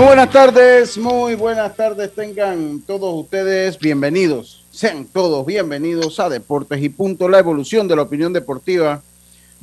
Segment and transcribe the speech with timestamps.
[0.00, 6.82] Muy buenas tardes, muy buenas tardes tengan todos ustedes bienvenidos, sean todos bienvenidos a Deportes
[6.82, 9.02] y Punto, la evolución de la opinión deportiva.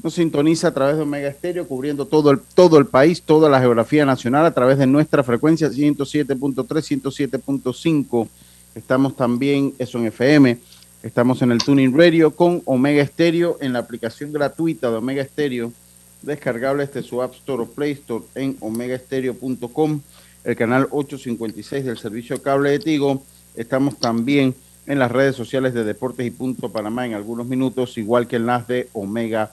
[0.03, 3.59] Nos sintoniza a través de Omega Estéreo, cubriendo todo el, todo el país, toda la
[3.59, 8.27] geografía nacional, a través de nuestra frecuencia 107.3, 107.5.
[8.75, 10.59] Estamos también, eso en FM,
[11.01, 15.73] estamos en el Tuning Radio con Omega Estéreo en la aplicación gratuita de Omega Estéreo
[16.22, 20.01] descargable desde su App Store o Play Store en omegaestereo.com,
[20.48, 23.22] el canal 856 del servicio cable de Tigo.
[23.53, 28.28] Estamos también en las redes sociales de Deportes y Punto Panamá en algunos minutos, igual
[28.28, 29.52] que en las de Omega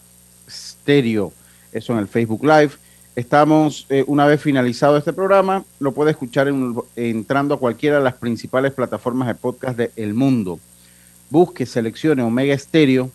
[0.49, 1.33] Stereo.
[1.73, 2.71] Eso en el Facebook Live.
[3.17, 8.05] Estamos, eh, una vez finalizado este programa, lo puede escuchar en, entrando a cualquiera de
[8.05, 10.61] las principales plataformas de podcast del el mundo.
[11.29, 13.11] Busque, seleccione Omega Stereo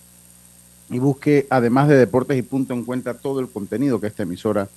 [0.90, 4.68] y busque, además de Deportes y Punto, en cuenta todo el contenido que esta emisora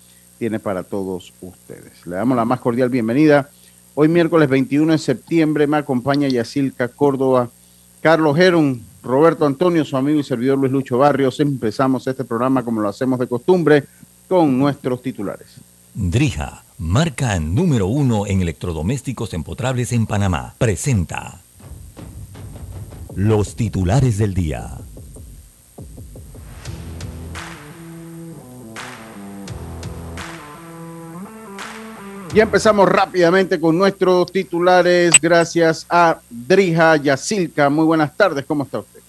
[0.50, 2.04] para todos ustedes.
[2.04, 3.48] Le damos la más cordial bienvenida.
[3.94, 7.48] Hoy miércoles 21 de septiembre me acompaña Yacilca Córdoba,
[8.00, 11.38] Carlos Geron, Roberto Antonio, su amigo y servidor Luis Lucho Barrios.
[11.38, 13.84] Empezamos este programa como lo hacemos de costumbre
[14.28, 15.60] con nuestros titulares.
[15.94, 21.40] Drija, marca número uno en electrodomésticos empotrables en Panamá, presenta
[23.14, 24.78] los titulares del día.
[32.34, 37.68] Y empezamos rápidamente con nuestros titulares, gracias a Drija Yacilca.
[37.68, 39.00] Muy buenas tardes, ¿cómo está usted?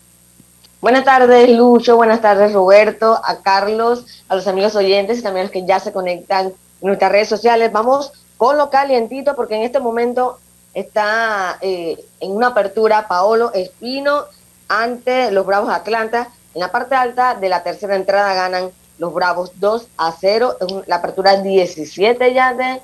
[0.81, 1.95] Buenas tardes, Lucho.
[1.95, 5.79] Buenas tardes, Roberto, a Carlos, a los amigos oyentes y también a los que ya
[5.79, 7.71] se conectan en nuestras redes sociales.
[7.71, 10.39] Vamos con lo calientito porque en este momento
[10.73, 14.25] está eh, en una apertura Paolo Espino
[14.67, 16.27] ante los Bravos Atlanta.
[16.53, 18.69] En la parte alta de la tercera entrada ganan
[19.03, 20.57] los Bravos 2 a 0.
[20.87, 22.79] La apertura 17 ya de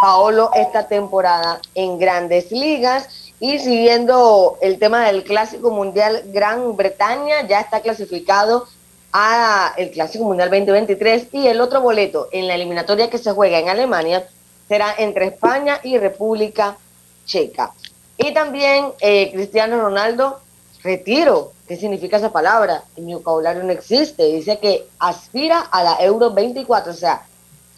[0.00, 3.32] Paolo esta temporada en grandes ligas.
[3.40, 8.66] Y siguiendo el tema del Clásico Mundial, Gran Bretaña ya está clasificado
[9.12, 13.58] a el Clásico Mundial 2023 y el otro boleto en la eliminatoria que se juega
[13.58, 14.24] en Alemania
[14.68, 16.76] será entre España y República
[17.24, 17.72] Checa.
[18.16, 20.40] Y también eh, Cristiano Ronaldo,
[20.86, 21.52] retiro.
[21.68, 22.84] ¿Qué significa esa palabra?
[22.96, 24.24] En mi vocabulario no existe.
[24.24, 27.26] Dice que aspira a la Euro 24, o sea,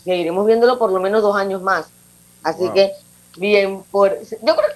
[0.05, 1.87] seguiremos viéndolo por lo menos dos años más.
[2.43, 2.93] Así que,
[3.37, 4.17] bien, por.
[4.21, 4.69] Yo creo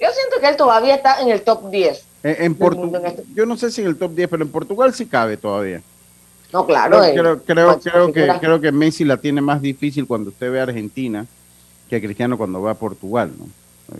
[0.00, 2.04] yo siento que él todavía está en el top 10.
[2.22, 5.06] En, Portugal, este yo no sé si en el top 10, pero en Portugal sí
[5.06, 5.82] cabe todavía.
[6.52, 7.00] No, claro.
[7.00, 10.64] Creo, creo, creo, que, creo que Messi la tiene más difícil cuando usted ve a
[10.64, 11.26] Argentina
[11.90, 13.46] que Cristiano cuando va a Portugal, ¿no?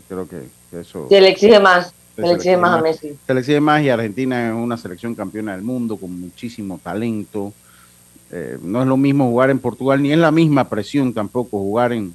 [0.08, 0.42] Creo que,
[0.78, 1.06] eso...
[1.08, 1.92] Se le exige más,
[2.22, 3.18] se, le exige más, a Messi.
[3.26, 7.52] Se le exige más y Argentina es una selección campeona del mundo con muchísimo talento.
[8.30, 11.92] Eh, no es lo mismo jugar en Portugal, ni es la misma presión tampoco jugar
[11.92, 12.14] en,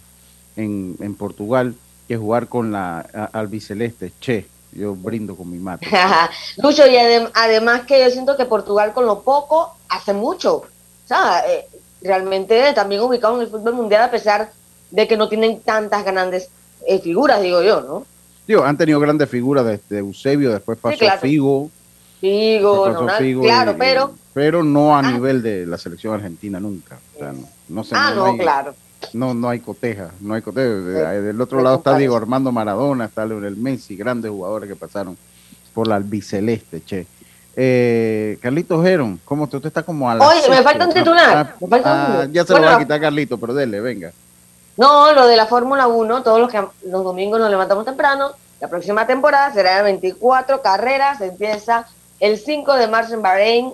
[0.58, 1.74] en, en Portugal
[2.08, 3.00] que jugar con la
[3.32, 4.12] albiceleste.
[4.20, 5.88] Che, yo brindo con mi mate.
[6.58, 10.56] Lucho, y además que yo siento que Portugal con lo poco hace mucho.
[10.56, 11.68] O sea, eh,
[12.02, 14.52] realmente también ubicado en el fútbol mundial a pesar
[14.92, 16.50] de que no tienen tantas grandes
[16.86, 18.06] eh, figuras, digo yo, ¿no?
[18.48, 21.70] Digo, han tenido grandes figuras desde Eusebio, después pasó Figo.
[22.20, 23.08] Figo,
[23.42, 24.14] claro, pero...
[24.34, 25.12] Pero no a ah.
[25.12, 26.98] nivel de la selección argentina nunca.
[27.16, 28.74] O sea, no, no ah, no, claro
[29.12, 30.70] no, no hay coteja, no hay coteja.
[30.70, 35.18] Del otro lado está Diego Armando Maradona, está Leonel Messi, grandes jugadores que pasaron
[35.74, 37.06] por la albiceleste, che.
[37.56, 41.56] Eh, Carlitos Geron, ¿cómo usted, está como a la Oye, me falta un titular.
[41.72, 44.12] Ah, ah, ya se lo va a quitar Carlito, pero dele, venga.
[44.78, 48.68] No, lo de la Fórmula 1, todos los que los domingos nos levantamos temprano, la
[48.68, 51.86] próxima temporada será de 24 carreras, empieza
[52.20, 53.74] el 5 de marzo en Bahrein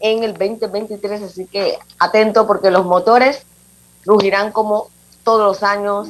[0.00, 3.44] en el 2023, así que atento porque los motores
[4.04, 4.88] rugirán como
[5.24, 6.08] todos los años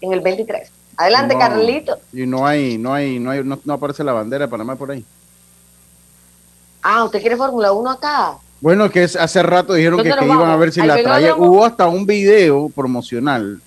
[0.00, 0.70] en el 23.
[0.96, 1.98] Adelante, Carlito.
[2.12, 5.04] Y no hay, no hay, no hay, no, aparece la bandera de Panamá por ahí.
[6.82, 8.38] Ah, ¿usted quiere Fórmula 1 acá?
[8.64, 11.36] Bueno, que hace rato dijeron que, iban a ver si la traía.
[11.36, 13.60] Hubo hasta un video promocional.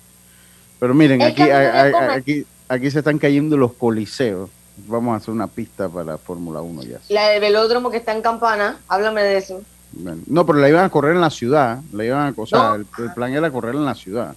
[0.80, 4.50] Pero miren, aquí, aquí, aquí se están cayendo los coliseos.
[4.88, 6.98] Vamos a hacer una pista para Fórmula 1 ya.
[7.10, 9.62] La del velódromo que está en Campana, háblame de eso.
[9.92, 11.78] Bueno, no, pero la iban a correr en la ciudad.
[11.92, 12.74] La iban a, o sea, No.
[12.74, 14.34] el, el plan era correr en la ciudad.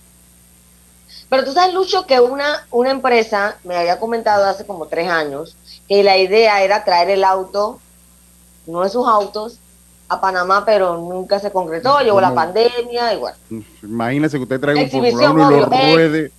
[1.27, 5.57] Pero tú sabes, Lucho, que una, una empresa me había comentado hace como tres años
[5.89, 7.79] que la idea era traer el auto,
[8.67, 9.57] uno de sus autos,
[10.11, 12.01] a Panamá, pero nunca se concretó.
[12.01, 13.37] Llegó la pandemia y bueno.
[13.81, 16.31] Imagínese que usted traiga un Fórmula 1 y lo ruede.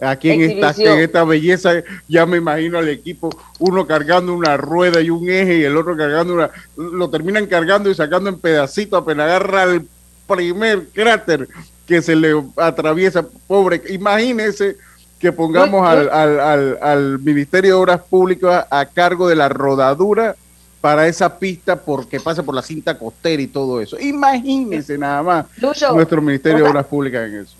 [0.00, 0.98] Aquí en esta, Exhibición.
[0.98, 1.70] en esta belleza,
[2.08, 3.30] ya me imagino al equipo,
[3.60, 6.50] uno cargando una rueda y un eje y el otro cargando una.
[6.76, 9.86] Lo terminan cargando y sacando en pedacitos, apenas agarra el
[10.26, 11.46] primer cráter
[11.86, 13.24] que se le atraviesa.
[13.46, 14.76] Pobre, imagínese
[15.20, 20.34] que pongamos al, al, al, al Ministerio de Obras Públicas a cargo de la rodadura
[20.80, 23.98] para esa pista porque pasa por la cinta costera y todo eso.
[23.98, 27.56] Imagínese nada más Lucho, nuestro Ministerio de Obras Públicas en eso.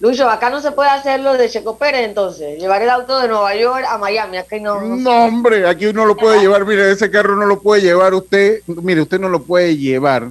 [0.00, 3.26] Lucho, acá no se puede hacer lo de Checo Pérez entonces, llevar el auto de
[3.26, 4.80] Nueva York a Miami, aquí no.
[4.80, 8.14] no No, hombre, aquí uno lo puede llevar, mire, ese carro no lo puede llevar
[8.14, 10.28] usted, mire, usted no lo puede llevar,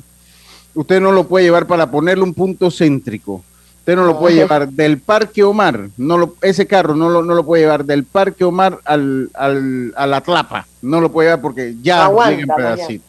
[0.73, 3.43] usted no lo puede llevar para ponerle un punto céntrico,
[3.87, 4.41] usted no lo puede No.
[4.41, 8.03] llevar del Parque Omar, no lo, ese carro no lo, no lo puede llevar del
[8.03, 12.53] Parque Omar al, al, a la Tlapa, no lo puede llevar porque ya Aguanta, llega
[12.53, 13.07] en pedacitos.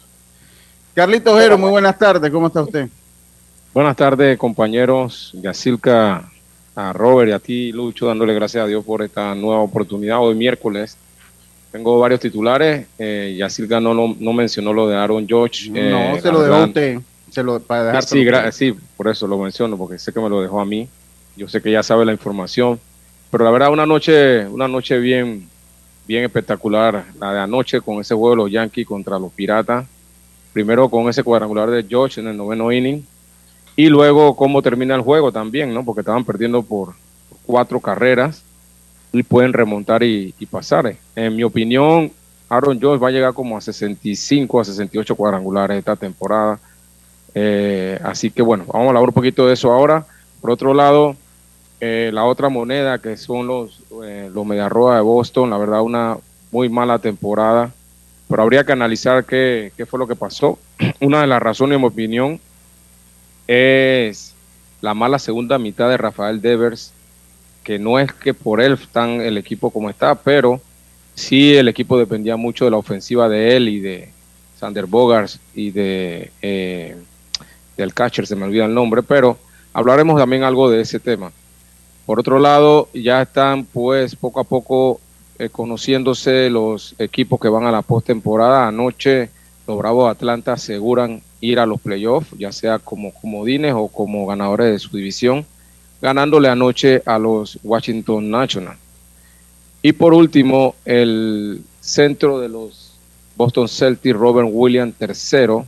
[0.95, 2.87] Carlitos Ojero, muy buenas tardes, ¿cómo está usted?
[3.75, 5.33] Buenas tardes, compañeros.
[5.43, 6.31] Yacilca,
[6.77, 10.37] a Robert y a ti, Lucho, dándole gracias a Dios por esta nueva oportunidad hoy
[10.37, 10.97] miércoles.
[11.73, 12.87] Tengo varios titulares.
[13.01, 15.71] Eh, Yacilca no, lo- no mencionó lo de Aaron George.
[15.75, 19.39] eh, no, se la lo dejó usted, se lo, para dejar Sí, por eso lo
[19.39, 20.89] menciono, porque sé que me lo dejó a mí.
[21.37, 22.81] Yo sé que ya sabe la información.
[23.31, 25.49] Pero la verdad, una noche, una noche bien,
[26.07, 27.05] bien espectacular.
[27.21, 29.87] La de anoche con ese juego de los Yankees contra los Piratas.
[30.53, 33.05] Primero con ese cuadrangular de George en el noveno inning.
[33.77, 35.85] Y luego cómo termina el juego también, ¿no?
[35.85, 36.95] Porque estaban perdiendo por
[37.47, 38.43] cuatro carreras
[39.13, 40.97] y pueden remontar y, y pasar.
[41.15, 42.11] En mi opinión,
[42.49, 46.59] Aaron George va a llegar como a 65 a 68 cuadrangulares esta temporada.
[47.35, 50.07] Eh, así que bueno, vamos a hablar un poquito de eso ahora.
[50.41, 51.17] Por otro lado,
[51.81, 56.17] eh, la otra moneda que son los, eh, los Mediarroa de Boston, la verdad una
[56.51, 57.73] muy mala temporada,
[58.29, 60.59] pero habría que analizar qué, qué fue lo que pasó.
[61.01, 62.41] Una de las razones, en mi opinión,
[63.47, 64.35] es
[64.81, 66.93] la mala segunda mitad de Rafael Devers,
[67.65, 70.61] que no es que por él están el equipo como está, pero
[71.15, 74.11] sí el equipo dependía mucho de la ofensiva de él y de
[74.59, 76.97] Sander Bogars y de eh,
[77.79, 79.39] del catcher, se me olvida el nombre, pero
[79.73, 81.33] hablaremos también algo de ese tema.
[82.05, 85.01] Por otro lado, ya están pues poco a poco
[85.39, 88.67] eh, conociéndose los equipos que van a la postemporada.
[88.67, 89.31] Anoche
[89.67, 94.27] los Bravos de Atlanta aseguran ir a los playoffs, ya sea como comodines o como
[94.27, 95.47] ganadores de su división,
[96.03, 98.79] ganándole anoche a los Washington Nationals.
[99.83, 102.95] Y por último, el centro de los
[103.37, 105.63] Boston Celtics, Robert Williams III,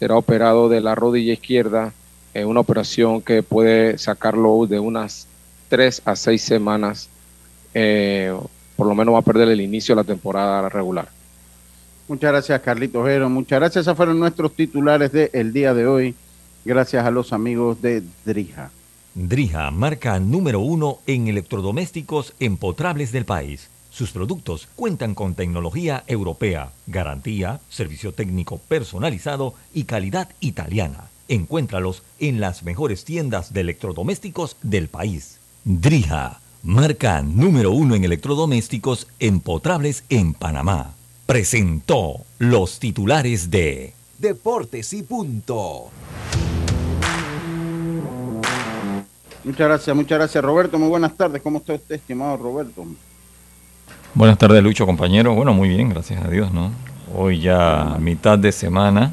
[0.00, 1.92] será operado de la rodilla izquierda
[2.34, 5.28] en una operación que puede sacarlo de unas
[5.68, 7.08] tres a seis semanas.
[7.74, 8.34] eh,
[8.74, 11.06] por lo menos va a perder el inicio de la temporada regular.
[12.08, 13.28] Muchas gracias, Carlitos Ojero.
[13.28, 13.82] Muchas gracias.
[13.82, 16.14] Esos fueron nuestros titulares del día de hoy.
[16.64, 18.70] Gracias a los amigos de Drija.
[19.14, 23.68] Drija, marca número uno en electrodomésticos empotrables del país.
[24.00, 31.10] Sus productos cuentan con tecnología europea, garantía, servicio técnico personalizado y calidad italiana.
[31.28, 35.36] Encuéntralos en las mejores tiendas de electrodomésticos del país.
[35.64, 40.94] Drija, marca número uno en electrodomésticos empotrables en Panamá.
[41.26, 45.90] Presentó los titulares de Deportes y punto.
[49.44, 50.78] Muchas gracias, muchas gracias, Roberto.
[50.78, 51.42] Muy buenas tardes.
[51.42, 52.86] ¿Cómo está usted, estimado Roberto?
[54.14, 55.34] Buenas tardes, Lucho, compañero.
[55.34, 56.72] Bueno, muy bien, gracias a Dios, ¿no?
[57.14, 59.12] Hoy ya mitad de semana,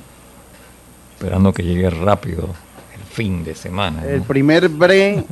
[1.13, 2.49] esperando que llegue rápido
[2.95, 4.01] el fin de semana.
[4.01, 4.07] ¿no?
[4.09, 5.23] El primer bre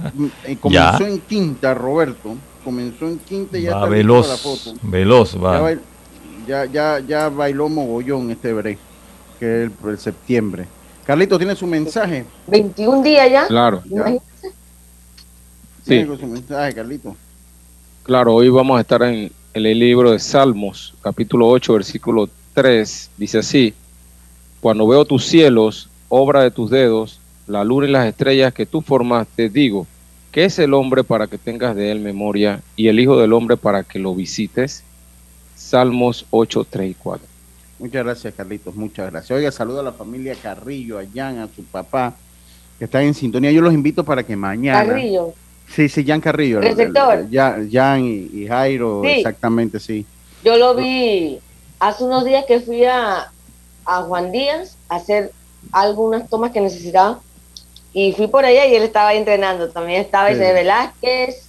[0.45, 1.07] eh, comenzó Ya.
[1.07, 2.36] en quinta, Roberto.
[2.63, 4.74] Comenzó en quinta y ya va está para la veloz, foto.
[4.81, 5.62] veloz Ya, va.
[5.62, 5.81] bail-
[6.48, 8.77] ya, ya, ya bailó mogollón este bre,
[9.39, 10.65] que es el, el septiembre.
[11.05, 12.25] Carlito, ¿tiene su mensaje?
[12.48, 13.48] 21 días ya.
[13.48, 14.25] Claro, Imagínate.
[14.41, 14.50] Sí.
[15.89, 17.15] Tiene su mensaje, Carlito.
[18.03, 23.09] claro, hoy vamos a estar en, en el libro de Salmos, capítulo 8, versículo 3.
[23.17, 23.74] Dice así,
[24.59, 28.81] cuando veo tus cielos, obra de tus dedos, la luna y las estrellas que tú
[28.81, 29.88] formaste, digo,
[30.33, 33.55] ¿qué es el hombre para que tengas de él memoria y el Hijo del Hombre
[33.55, 34.83] para que lo visites?
[35.55, 37.25] Salmos 8, 3 y 4.
[37.79, 38.75] Muchas gracias, Carlitos.
[38.75, 39.38] Muchas gracias.
[39.38, 42.13] Oiga, saludo a la familia Carrillo, a Jan, a su papá,
[42.77, 43.53] que están en sintonía.
[43.53, 44.85] Yo los invito para que mañana.
[44.85, 45.33] Carrillo.
[45.69, 46.62] Sí, sí, Jan Carrillo.
[46.62, 47.25] Receptor.
[47.31, 49.10] El- Jan y, y Jairo, Sí.
[49.12, 50.05] exactamente, sí.
[50.43, 51.39] Yo lo vi
[51.79, 53.31] hace unos días que fui a,
[53.86, 55.31] a Juan Díaz a hacer
[55.72, 57.19] algunas tomas que necesitaba
[57.93, 59.69] y fui por allá y él estaba ahí entrenando.
[59.69, 60.36] También estaba Sí.
[60.36, 61.45] ese Velázquez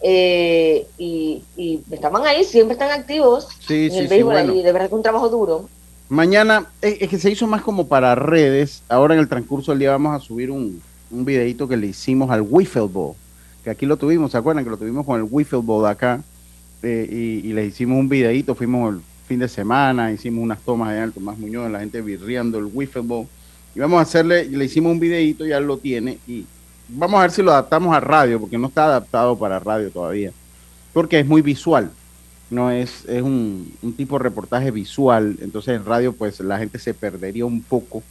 [0.00, 4.52] eh, y, y estaban ahí, siempre están activos Sí, en sí, el sí, béisbol bueno.
[4.52, 4.62] ahí.
[4.62, 5.68] De verdad que un trabajo duro.
[6.08, 8.82] Mañana, eh, es que se hizo más como para redes.
[8.88, 12.30] Ahora en el transcurso del día vamos a subir un, un videito que le hicimos
[12.30, 12.88] al Wiffle.
[13.64, 14.64] Que aquí lo tuvimos, ¿se acuerdan?
[14.64, 16.22] Que lo tuvimos con el Wiffle de acá.
[16.82, 18.54] eh, y, y le hicimos un videito.
[18.54, 22.00] Fuimos el fin de semana, hicimos unas tomas allá en el Tomás Muñoz, la gente
[22.00, 23.26] virreando el Wiffle Ball.
[23.74, 26.18] Y vamos a hacerle, le hicimos un videito, ya lo tiene.
[26.26, 26.44] Y
[26.88, 30.32] vamos a ver si lo adaptamos a radio, porque no está adaptado para radio todavía.
[30.92, 31.90] Porque es muy visual
[32.50, 36.78] no es, es un, un tipo de reportaje visual, entonces en radio pues la gente
[36.78, 38.02] se perdería un poco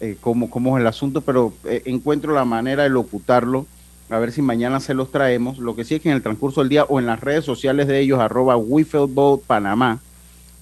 [0.00, 3.66] eh, cómo, cómo es el asunto, pero eh, encuentro la manera de locutarlo,
[4.08, 6.60] a ver si mañana se los traemos, lo que sí es que en el transcurso
[6.60, 10.00] del día o en las redes sociales de ellos, arroba Wiffleboat Panamá,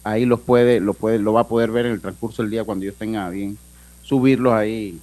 [0.05, 2.65] ahí los puede, lo puede, lo va a poder ver en el transcurso del día
[2.65, 3.57] cuando yo tenga bien
[4.03, 4.99] subirlos ahí.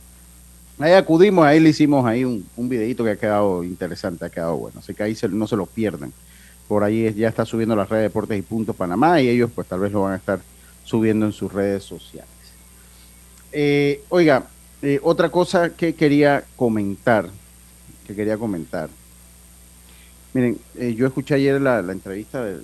[0.77, 4.57] Ahí acudimos, ahí le hicimos ahí un, un videito que ha quedado interesante, ha quedado
[4.57, 6.11] bueno, así que ahí no se lo pierdan
[6.67, 9.67] por ahí ya está subiendo las redes de Deportes y Punto Panamá y ellos pues
[9.67, 10.39] tal vez lo van a estar
[10.83, 12.29] subiendo en sus redes sociales.
[13.57, 14.47] Eh, oiga,
[14.81, 17.29] eh, otra cosa que quería comentar,
[18.05, 18.89] que quería comentar.
[20.33, 22.63] Miren, eh, yo escuché ayer la, la entrevista de, de,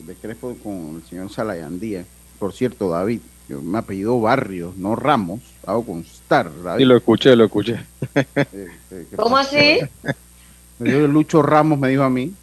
[0.00, 2.04] de Crespo con el señor Salayandía.
[2.38, 6.82] Por cierto, David, yo me apellido Barrios, no Ramos, hago constar, David.
[6.82, 7.80] Sí, lo escuché, lo escuché.
[8.16, 9.56] Eh, eh, ¿qué ¿Cómo pasó?
[9.56, 9.78] así?
[10.78, 12.34] Me dijo Lucho Ramos, me dijo a mí.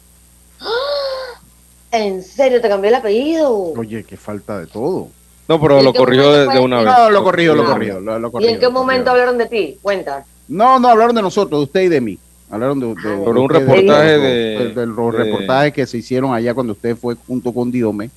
[1.92, 3.52] ¿En serio te cambió el apellido?
[3.54, 5.10] Oye, qué falta de todo.
[5.52, 6.84] No, pero ¿Y en lo momento de, una eso?
[6.86, 6.94] vez.
[6.98, 7.72] No, lo corrigió, lo No.
[7.72, 8.00] corrigió.
[8.00, 9.78] Lo, lo ¿Y en qué momento hablaron de ti?
[9.82, 10.24] Cuenta.
[10.48, 12.18] No, no, hablaron de nosotros, de usted y de mí.
[12.50, 15.86] Hablaron de, de- de un reportaje de los- de- de- de los de- reportajes que
[15.86, 18.10] se hicieron allá cuando usted fue junto con Diome,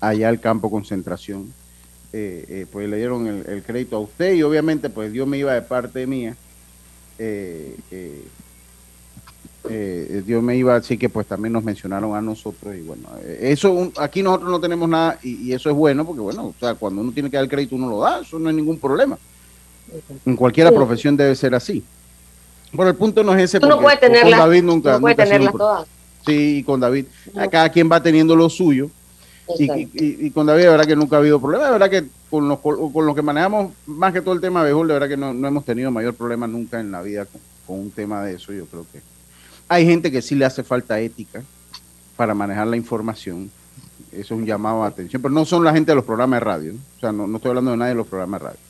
[0.00, 1.52] allá al campo concentración.
[2.12, 5.36] Eh, eh, pues le dieron el, el crédito a usted y obviamente pues Dios me
[5.36, 6.36] iba de parte mía.
[7.18, 7.76] Eh,
[9.68, 13.02] eh, eh, Dios me iba, así que pues también nos mencionaron a nosotros y bueno,
[13.22, 16.46] eh, eso un- aquí nosotros no tenemos nada y, y eso es bueno porque bueno,
[16.46, 18.54] o sea, cuando uno tiene que dar el crédito uno lo da, eso no hay
[18.54, 19.18] ningún problema.
[20.26, 20.74] En cualquier Sí.
[20.74, 21.82] profesión debe ser así.
[22.72, 23.58] Bueno, el punto no es ese.
[23.60, 24.38] Tú no puedes con tenerlas.
[24.38, 25.88] David nunca, no puedes nunca tenerlas todas.
[26.26, 27.06] Sí, y con David.
[27.34, 27.48] No.
[27.50, 28.90] Cada quien va teniendo lo suyo.
[29.58, 29.82] Y, Exacto.
[29.94, 31.64] y- y- y con David, de verdad que nunca ha habido problema.
[31.64, 34.66] De verdad que con los, con los que manejamos más que todo el tema de
[34.66, 37.40] béisbol, de verdad que no, no hemos tenido mayor problema nunca en la vida con,
[37.66, 38.52] con un tema de eso.
[38.52, 39.00] Yo creo que
[39.68, 41.42] hay gente que sí le hace falta ética
[42.16, 43.50] para manejar la información.
[44.12, 45.20] Eso es un llamado a atención.
[45.20, 46.72] Pero no son la gente de los programas de radio.
[46.72, 46.78] ¿no?
[46.96, 48.60] O sea, no, no estoy hablando de nadie de los programas de radio.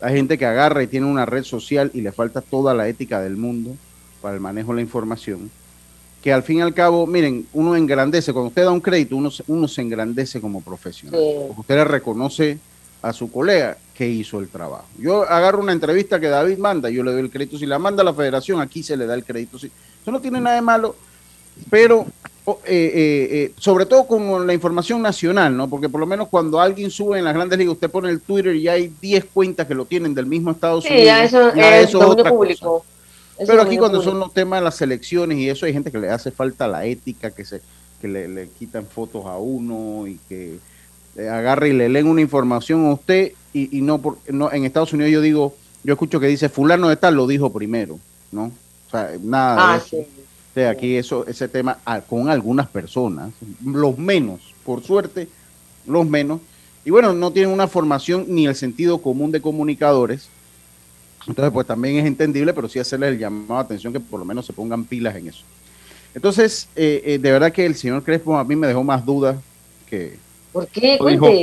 [0.00, 3.20] Hay gente que agarra y tiene una red social y le falta toda la ética
[3.20, 3.74] del mundo
[4.22, 5.50] para el manejo de la información.
[6.22, 9.30] Que al fin y al cabo, miren, uno engrandece, cuando usted da un crédito, uno,
[9.30, 11.20] se- uno se engrandece como profesional.
[11.20, 11.34] Sí.
[11.48, 12.58] Porque usted le reconoce
[13.02, 14.84] a su colega que hizo el trabajo.
[14.98, 17.56] Yo agarro una entrevista que David manda, yo le doy el crédito.
[17.58, 19.58] Si la manda la federación, aquí se le da el crédito.
[19.58, 19.70] Sí.
[20.08, 20.96] Eso no tiene nada de malo,
[21.68, 22.06] pero
[22.46, 25.68] eh, eh, eh, sobre todo con la información nacional, ¿no?
[25.68, 28.56] Porque por lo menos cuando alguien sube en las grandes ligas, usted pone el Twitter
[28.56, 31.04] y hay 10 cuentas que lo tienen del mismo Estados Sí, Unidos.
[31.04, 32.30] ya eso ya es otra cosa.
[32.30, 32.84] público.
[33.36, 34.12] Eso Pero es aquí cuando público.
[34.12, 36.86] son los temas de las selecciones y eso, hay gente que le hace falta la
[36.86, 37.60] ética, que se
[38.00, 40.58] que le, le quitan fotos a uno y que
[41.18, 44.94] agarra y le leen una información a usted y, y no, por, no en Estados
[44.94, 47.98] Unidos yo digo, yo escucho que dice fulano de tal lo dijo primero,
[48.32, 48.50] ¿no?
[48.88, 49.88] O sea, nada de Ah, eso.
[49.90, 49.96] sí.
[50.50, 53.30] O sea, aquí eso, ese tema ah, con algunas personas,
[53.64, 55.28] los menos, por suerte,
[55.86, 56.40] los menos,
[56.84, 60.28] y bueno, no tienen una formación ni el sentido común de comunicadores.
[61.26, 64.24] Entonces, pues también es entendible, pero sí hacerles el llamado de atención que por lo
[64.24, 65.42] menos se pongan pilas en eso.
[66.14, 69.36] Entonces, eh, eh, de verdad que el señor Crespo a mí me dejó más dudas
[69.88, 70.16] que
[70.52, 70.96] ¿Por qué?
[70.98, 71.42] Cuente.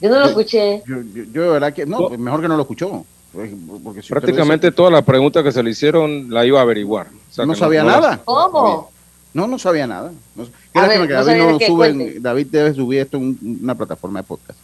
[0.00, 0.82] Yo no lo escuché.
[0.86, 2.08] yo, yo, yo de verdad que No.
[2.08, 3.04] mejor que no lo escuchó.
[3.32, 6.58] Porque si usted lo Prácticamente dice- todas las preguntas que se le hicieron la iba
[6.58, 7.06] a averiguar.
[7.30, 8.20] O sea, no sabía nada.
[8.24, 8.90] ¿Cómo?
[9.32, 10.10] No, no sabía nada.
[10.34, 10.42] No,
[10.74, 11.24] A ver, que no
[12.20, 14.58] David no debe subir esto en un- una plataforma de podcast.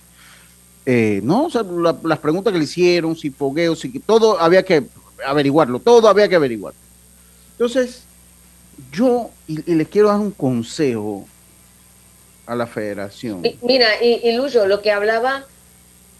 [0.84, 4.64] Eh, no, o sea, la- las preguntas que le hicieron, si fogueo, si todo había
[4.64, 4.84] que
[5.26, 6.74] averiguarlo, todo había que averiguar.
[7.52, 8.02] Entonces,
[8.92, 11.26] yo, y, y les quiero dar un consejo
[12.46, 13.40] a la federación.
[13.42, 15.44] Mi- Mira, y, y Lucho, lo que hablaba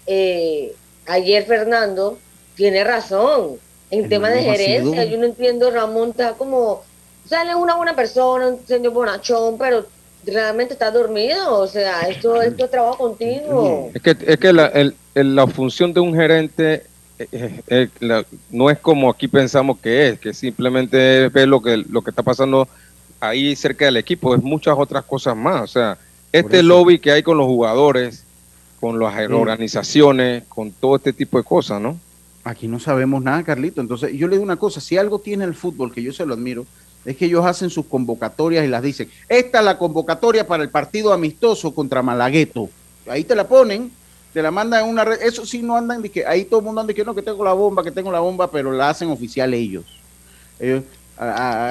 [0.05, 0.73] eh,
[1.05, 2.17] ayer Fernando
[2.57, 3.51] tiene razón.
[3.89, 6.83] En El tema de gerencia, yo no entiendo, Ramón está como, o
[7.29, 9.85] sea, él es una buena persona, un señor bonachón, pero
[10.25, 11.57] realmente está dormido.
[11.59, 13.89] O sea, esto, esto es trabajo continuo.
[13.93, 16.83] Es que, es que la, el- el- la función de un gerente
[17.19, 21.47] eh, eh, eh, la- no es como aquí pensamos que es, que simplemente es ver
[21.47, 22.67] lo que, lo que está pasando
[23.21, 25.61] ahí cerca del equipo, es muchas otras cosas más.
[25.63, 25.97] O sea,
[26.33, 28.23] este lobby que hay con los jugadores,
[28.81, 31.97] con las organizaciones, con todo este tipo de cosas, ¿no?
[32.47, 33.81] Aquí no sabemos nada, Carlito.
[33.81, 36.33] Entonces, yo le digo una cosa, si algo tiene el fútbol, que yo se lo
[36.33, 36.65] admiro,
[37.03, 40.69] es que ellos hacen sus convocatorias y las dicen, esta es la convocatoria para el
[40.69, 42.69] partido amistoso contra Malagueto.
[43.09, 43.91] Ahí te la ponen,
[44.33, 45.21] te la mandan en una red.
[45.21, 47.21] Eso sí no andan de que ahí todo el mundo anda de que no, que
[47.21, 49.83] tengo la bomba, que tengo la bomba, pero la hacen oficial ellos.
[50.57, 50.83] Ellos,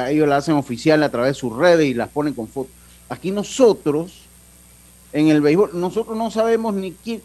[0.08, 2.72] ellos la hacen oficial a través de sus redes y las ponen con fotos.
[3.08, 4.12] Aquí nosotros,
[5.14, 7.22] en el béisbol, nosotros no sabemos ni quién.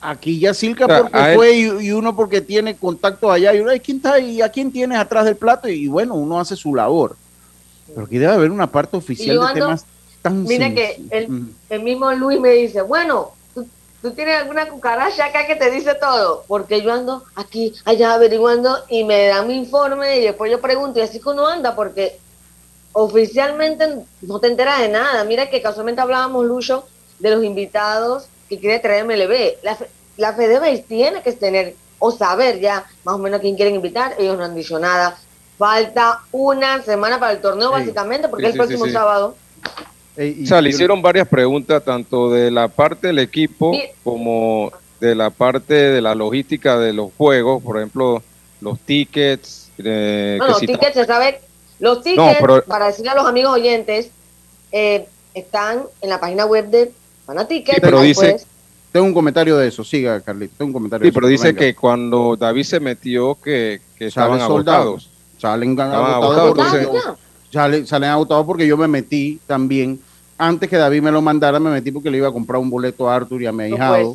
[0.00, 4.14] Aquí ya Silca porque fue y, uno porque tiene contacto allá y uno, ¿quién está
[4.14, 4.40] ahí?
[4.42, 5.68] ¿A quién tienes atrás del plato?
[5.68, 7.16] Y, bueno, uno hace su labor.
[7.86, 9.84] Pero aquí debe haber una parte oficial de temas
[10.22, 15.46] tan Mira que el, el, mismo Luis me dice, bueno, ¿tú, tienes alguna cucaracha acá
[15.46, 20.18] que te dice todo, porque yo ando aquí, allá averiguando y me dan mi informe
[20.18, 22.18] y después yo pregunto y así que uno anda porque
[22.92, 25.24] oficialmente no te enteras de nada.
[25.24, 26.86] Mira que casualmente hablábamos, Lucho,
[27.18, 29.62] de los invitados que quiere traer MLB.
[29.62, 29.78] La,
[30.18, 34.14] la FedeBase tiene que tener o saber ya más o menos quién quieren invitar.
[34.18, 35.16] Ellos no han dicho nada.
[35.56, 39.36] Falta una semana para el torneo, básicamente, porque es el próximo sábado.
[40.16, 43.72] o sea, le hicieron varias preguntas, tanto de la parte del equipo
[44.04, 48.22] como de la parte de la logística de los juegos, por ejemplo,
[48.60, 49.70] los tickets.
[49.78, 51.40] Eh, no, los tickets se sabe
[51.78, 54.10] los tickets, para decirle a los amigos oyentes,
[54.72, 56.92] eh, están en la página web de
[57.80, 58.36] Pero dice,
[58.90, 61.06] tengo un comentario de eso, siga Carlito, tengo un comentario.
[61.06, 65.08] Sí, pero dice que cuando David se metió que, que estaban agotados.
[65.38, 66.54] Salen agotados.
[66.56, 70.00] Porque, salen, agotados porque yo me metí también.
[70.38, 73.08] Antes que David me lo mandara, me metí porque le iba a comprar un boleto
[73.08, 74.14] a Arthur y a mi hijado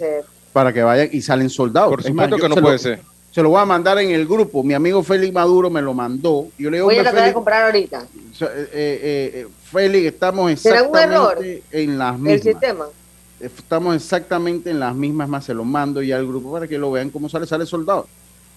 [0.53, 1.89] para que vayan y salen soldados.
[1.89, 3.01] Por supuesto que no puede ser
[3.37, 4.63] se lo voy a mandar en el grupo.
[4.63, 6.47] Mi amigo Félix Maduro me lo mandó.
[6.57, 7.99] Yo le digo, voy a tratar de comprar ahorita.
[8.01, 12.33] Eh, eh, eh, Félix, estamos exactamente en las mismas.
[12.33, 12.85] El sistema.
[13.39, 16.89] Estamos exactamente en las mismas, más se lo mando ya al grupo para que lo
[16.89, 18.07] vean cómo sale, sale soldado.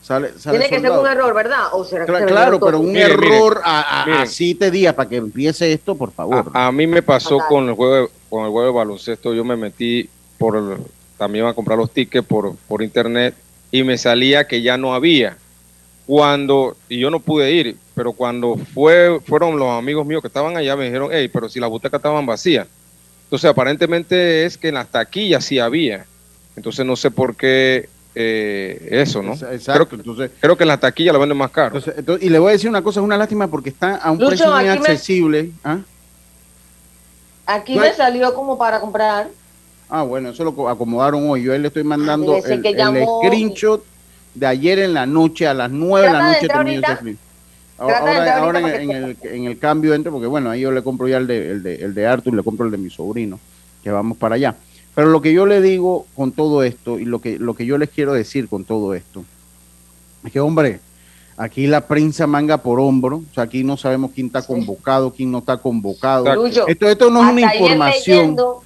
[0.00, 1.64] Sale, Tiene que ser un error, ¿verdad?
[1.72, 6.10] ¿O será claro, claro pero un error a, siete días para que empiece esto, por
[6.10, 6.50] favor.
[6.54, 9.56] A, mí me pasó con el juego de, con el juego de baloncesto, yo me
[9.56, 10.78] metí por
[11.18, 13.34] también a comprar los tickets por, por internet
[13.70, 15.36] y me salía que ya no había.
[16.06, 20.56] Cuando, y yo no pude ir, pero cuando fue, fueron los amigos míos que estaban
[20.56, 22.66] allá, me dijeron, hey, pero si las butacas estaban vacías.
[23.24, 26.04] Entonces, aparentemente es que en las taquillas sí había.
[26.56, 29.34] Entonces, no sé por qué eh, eso, ¿no?
[29.34, 29.72] Exacto.
[29.72, 31.80] Creo, que, entonces, creo que en las taquillas lo venden más caro.
[32.20, 34.50] y le voy a decir una cosa, es una lástima porque está a un precio
[34.50, 35.52] muy accesible.
[35.62, 35.78] ¿ah?
[37.46, 39.28] Aquí me salió como para comprar
[39.90, 41.42] Ah, bueno, eso lo acomodaron hoy.
[41.42, 43.84] Yo le estoy mandando el, screenshot
[44.34, 47.16] de ayer en la noche, a las 9 de la noche terminó ese
[47.76, 51.16] Ahora, ahora en, el, en, el, cambio entro, porque bueno, ahí yo le compro ya
[51.16, 53.40] el de, el de, el de Arthur, le compro el de mi sobrino,
[53.82, 54.54] que vamos para allá.
[54.94, 57.78] Pero lo que yo le digo con todo esto y lo que, lo que yo
[57.78, 59.24] les quiero decir con todo esto,
[60.22, 60.80] es que hombre,
[61.38, 65.30] aquí la prensa manga por hombro, o sea, aquí no sabemos quién está convocado, quién
[65.30, 66.46] no está convocado.
[66.68, 68.36] Esto, esto no es una información.
[68.36, 68.62] leyendo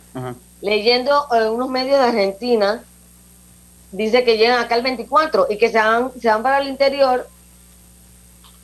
[0.72, 2.82] eh, unos medios de Argentina,
[3.92, 7.28] dice que llegan acá el 24 y que se van, se van para el interior.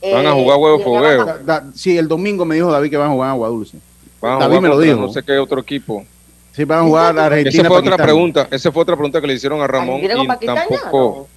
[0.02, 1.26] Van a jugar huevo fogueo.
[1.74, 3.78] sí, el domingo me dijo David que van a jugar a Agua Dulce.
[4.20, 4.96] David me lo dijo.
[4.96, 6.04] No sé qué otro equipo.
[6.52, 7.62] Sí, van a jugar a Argentina.
[7.62, 8.48] Esa fue otra pregunta.
[8.50, 10.00] Esa fue otra pregunta que le hicieron a Ramón.
[10.02, 11.28] Y tampoco.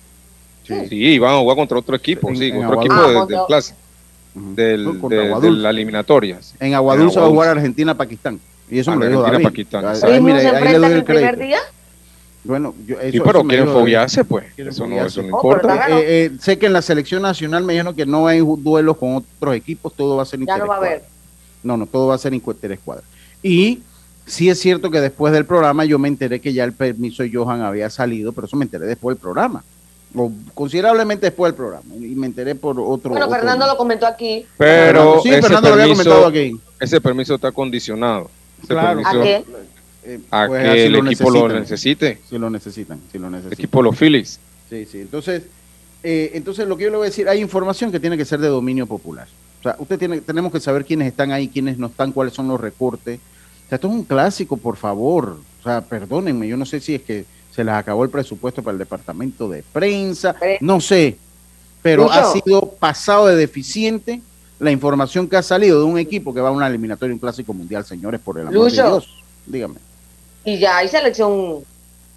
[0.65, 1.19] Sí.
[1.19, 3.76] van a jugar contra otro equipo, sí, otro equipo ah, de, clase.
[4.34, 6.39] Del, de, la eliminatoria.
[6.60, 8.39] En Aguadulce va a jugar Argentina-Pakistán.
[8.69, 9.47] Y eso me lo dijo David.
[10.21, 11.60] Mira, se ahí le doy el, primer día?
[12.43, 14.45] Bueno, yo, eso, sí, pero quieren foguearse, pues.
[14.58, 15.88] Eso no, eso no importa.
[15.89, 19.15] Eh, eh, sé que en la selección nacional me dijeron que no hay duelos con
[19.15, 21.04] otros equipos, todo va a ser Ya no va a haber.
[21.63, 23.04] No, no, todo va a ser interescuadra.
[23.41, 23.80] Y
[24.26, 27.32] sí es cierto que después del programa yo me enteré que ya el permiso de
[27.34, 29.63] Johan había salido, pero eso me enteré después del programa.
[30.15, 31.95] O considerablemente después del programa.
[31.95, 33.12] Y me enteré por otro.
[33.12, 34.45] Bueno, Fernando lo comentó aquí.
[34.58, 36.60] Pero sí, Fernando lo había comentado aquí.
[36.80, 38.30] Ese permiso está condicionado.
[38.67, 39.02] Claro.
[39.06, 39.43] ¿A qué?
[40.06, 42.19] Eh, a pues que el equipo lo necesite.
[42.30, 43.54] Si lo necesitan, si lo necesitan.
[43.54, 44.39] El equipo los Phillies.
[44.69, 44.99] Sí, sí.
[44.99, 45.43] Entonces,
[46.04, 48.39] eh, entonces lo que yo le voy a decir, hay información que tiene que ser
[48.39, 49.28] de dominio popular.
[49.60, 52.47] O sea, usted tiene, tenemos que saber quiénes están ahí, quiénes no están, cuáles son
[52.49, 53.19] los recortes.
[53.65, 55.38] O sea, esto es un clásico, por favor.
[55.62, 58.73] O sea, perdónenme, yo no sé si es que se les acabó el presupuesto para
[58.73, 61.17] el departamento de prensa, no sé,
[61.82, 64.21] pero ha sido pasado de deficiente
[64.60, 67.54] la información que ha salido de un equipo que va a una eliminatoria, un clásico
[67.54, 69.10] mundial, señores, por el amor de Dios.
[69.46, 69.76] Dígame.
[70.46, 71.60] Y ya hay selección,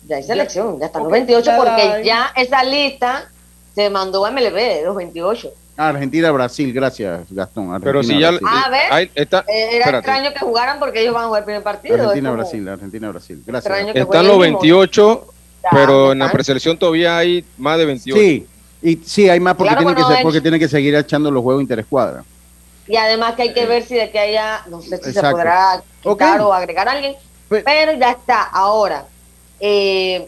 [0.06, 3.30] ya hay selección, ya, están los 28, porque ya esa lista
[3.74, 5.50] se mandó a MLB, los 28.
[5.78, 7.78] Argentina-Brasil, gracias, Gastón.
[7.82, 8.30] Pero si ya.
[8.46, 8.80] Ah, ¿ves?
[8.90, 9.96] ahí está, Eh, Era espérate.
[9.98, 11.96] extraño que jugaran porque ellos van a jugar el primer partido.
[11.96, 13.42] como Argentina-Brasil, Argentina-Brasil.
[13.46, 13.70] Gracias.
[13.72, 14.58] extraño que están los el mismo.
[14.60, 15.26] 28,
[15.62, 18.18] Ya, pero en la preselección todavía hay más de 28.
[18.20, 18.46] Sí,
[18.82, 20.94] y sí, hay más porque, Claro, tienen, que bueno, ser- es- porque tienen que seguir
[20.94, 22.24] echando los juegos interescuadra.
[22.88, 25.82] Y además que hay que ver si de que haya, no sé si se podrá
[26.02, 27.14] quitar o agregar a alguien,
[27.48, 28.42] Pe- pero ya está.
[28.44, 29.04] Ahora,
[29.58, 30.26] eh,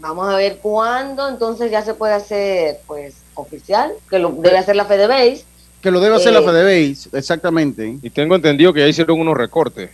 [0.00, 4.76] vamos a ver cuándo entonces ya se puede hacer, pues, oficial, que lo debe hacer
[4.76, 5.44] la FedeBase.
[5.80, 7.96] Que lo debe hacer la Eh, FedeBase, exactamente.
[8.02, 9.90] Y tengo entendido que ya hicieron unos recortes.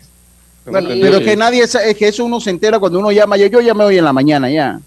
[0.66, 3.36] Bueno, pero que nadie, es que eso uno se entera cuando uno llama.
[3.38, 4.78] Yo, yo llamé hoy en la mañana ya,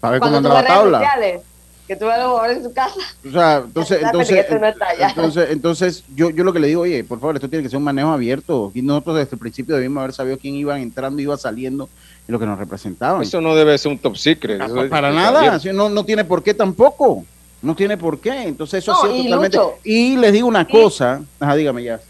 [0.00, 0.98] para ver cómo anda la tabla.
[0.98, 1.40] sociales,
[1.86, 2.94] que tú ves a jugadores en su casa.
[3.28, 4.46] O sea, entonces, Ya, entonces,
[4.98, 7.78] entonces, entonces yo, yo lo que le digo, oye, por favor, esto tiene que ser
[7.78, 8.70] un manejo abierto.
[8.74, 11.88] Y nosotros desde el principio debimos haber sabido quién iba entrando, iba saliendo
[12.28, 13.22] y lo que nos representaban.
[13.22, 14.60] Eso no debe ser un top secret.
[14.60, 17.24] Ah, eso es- para nada, no, no tiene por qué tampoco.
[17.62, 18.42] No tiene por qué.
[18.42, 19.56] Entonces, eso No, ha sido y totalmente.
[19.56, 19.74] Lucho.
[19.84, 20.72] y les digo una Sí.
[20.72, 22.00] cosa, ajá, dígame ya.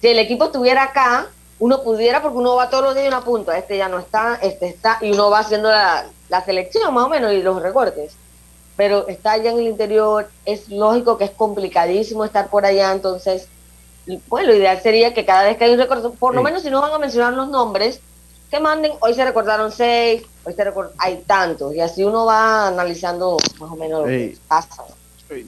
[0.00, 1.26] Si el equipo estuviera acá,
[1.58, 4.36] uno pudiera, porque uno va todos los días y una punta, este ya no está,
[4.42, 8.12] este está, y uno va haciendo la, la selección más o menos y los recortes.
[8.76, 13.48] Pero está allá en el interior, es lógico que es complicadísimo estar por allá, entonces,
[14.28, 16.70] pues lo ideal sería que cada vez que hay un recorte, por lo menos si
[16.70, 18.00] no van a mencionar los nombres,
[18.50, 22.68] que manden, hoy se recordaron seis, hoy se recor- hay tantos, y así uno va
[22.68, 24.84] analizando más o menos lo que pasa.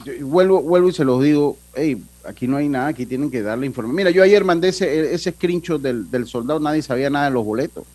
[0.03, 3.41] Yo- vuelvo, vuelvo y se los digo, hey, aquí no hay nada, aquí tienen que
[3.41, 3.95] darle información.
[3.95, 7.45] Mira, yo ayer mandé ese, ese screenshot del, del soldado, nadie sabía nada de los
[7.45, 7.85] boletos.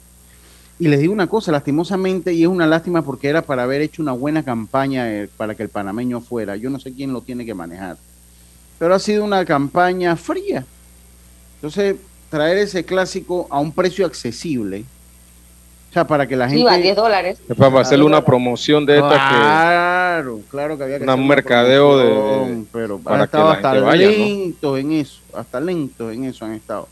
[0.79, 4.03] Y les digo una cosa, lastimosamente, y es una lástima porque era para haber hecho
[4.03, 6.57] una buena campaña eh, para que el panameño fuera.
[6.57, 7.97] Yo no sé quién lo tiene que manejar.
[8.79, 10.65] Pero ha sido una campaña fría.
[11.57, 11.97] Entonces,
[12.29, 14.85] traer ese clásico a un precio accesible,
[15.91, 16.59] o sea, para que la gente...
[16.59, 17.39] Sí, va 10 dólares.
[17.49, 21.99] Es para hacerle una promoción de esta Claro, claro que había que Una hacer mercadeo
[21.99, 24.13] de- promoción, pero para han que estado la hasta gente vaya, ¿no?
[24.13, 26.89] lentos en eso, hasta lentos en eso han estado.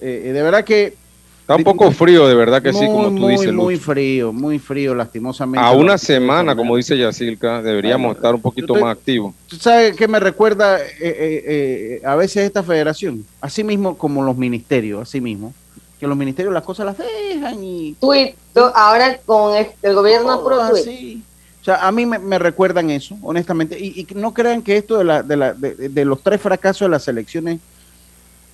[0.00, 1.03] Eh, eh, de verdad que que
[1.44, 4.58] está un poco frío, de verdad que sí, como tú muy, dices, muy frío, muy
[4.58, 5.66] frío, lastimosamente.
[5.66, 9.34] A una semana, como dice Yacilca, deberíamos Bueno, estar un poquito más activos.
[9.46, 13.26] ¿Tú sabes qué me recuerda eh, eh, eh, a veces esta federación?
[13.42, 15.52] Así mismo como los ministerios, así mismo.
[16.00, 20.36] Que los ministerios las cosas las dejan y Tweet, to- ahora con el, el gobierno
[20.38, 21.22] todo pro así.
[21.60, 23.78] O sea, a mí me, me recuerdan eso, honestamente.
[23.78, 26.80] Y, y no crean que esto de, la, de, la, de, de los tres fracasos
[26.86, 27.58] de las elecciones,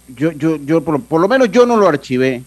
[0.09, 2.43] yo, yo, yo por lo menos yo no lo archivé.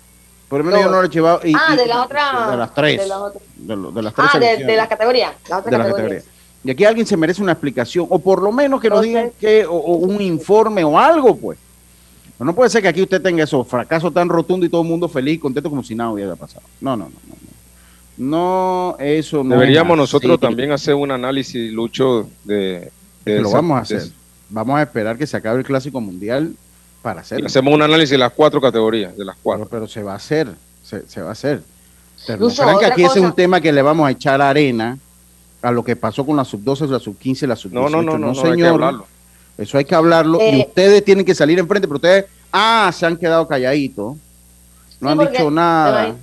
[0.53, 1.39] Por lo menos yo no lo he archivado.
[1.43, 2.51] y- ah, y- de las otras.
[2.51, 3.01] De las tres.
[3.01, 5.31] De las, otras- De, lo- de las tres ah, de, las categorías.
[5.43, 5.87] De las categorías.
[5.91, 6.23] categorías.
[6.63, 9.61] Y aquí alguien se merece una explicación, o por lo menos que nos Entonces- digan
[9.61, 11.57] que, o, o un informe o algo, pues.
[12.37, 14.87] Pero no puede ser que aquí usted tenga esos fracasos tan rotundos y todo el
[14.87, 16.65] mundo feliz, contento como si nada hubiera pasado.
[16.81, 17.11] No, no, no.
[18.17, 18.97] No, no.
[18.99, 19.55] Eso no.
[19.55, 22.55] Deberíamos es nosotros también hacer un análisis, Lucho, de...
[22.55, 22.91] de
[23.25, 24.13] Que lo esa- vamos a de- hacer.
[24.49, 26.53] Vamos a esperar que se acabe el clásico mundial
[27.03, 27.45] para y hacerlo.
[27.47, 29.67] hacemos un análisis de las cuatro categorías, de las cuatro.
[29.69, 30.47] pero se va a hacer,
[30.83, 31.61] se, se va a hacer.
[32.25, 32.47] Pero
[32.79, 33.35] que aquí ese es un cosa.
[33.35, 34.97] tema que le vamos a echar arena
[35.61, 37.73] a lo que pasó con la sub-12, la sub-15, la sub-18.
[37.73, 38.69] No, no, no, no, no, hay que señor.
[38.73, 39.05] hablarlo.
[39.57, 43.05] Eso hay que hablarlo y Eh, ustedes tienen que salir enfrente, pero ustedes, ah, se
[43.05, 44.15] han quedado calladitos.
[44.99, 46.15] No Sí, han dicho nada.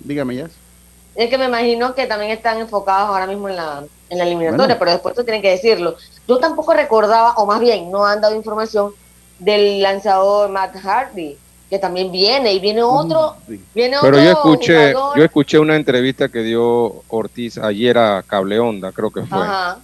[0.00, 0.48] Dígame ya.
[1.14, 4.66] Es que me imagino que también están enfocados ahora mismo en la, en la eliminatoria,
[4.66, 4.78] Bueno.
[4.78, 5.96] pero después tú tienen que decirlo.
[6.26, 8.92] Yo tampoco recordaba, o más bien, no han dado información
[9.38, 11.36] del lanzador Matt Hardy,
[11.70, 13.60] que también viene, y viene otro, Sí.
[13.74, 15.18] viene Pero otro yo escuché, jugador.
[15.18, 19.38] yo escuché una entrevista que dio Ortiz ayer a Cable Onda, creo que fue.
[19.38, 19.78] Ajá.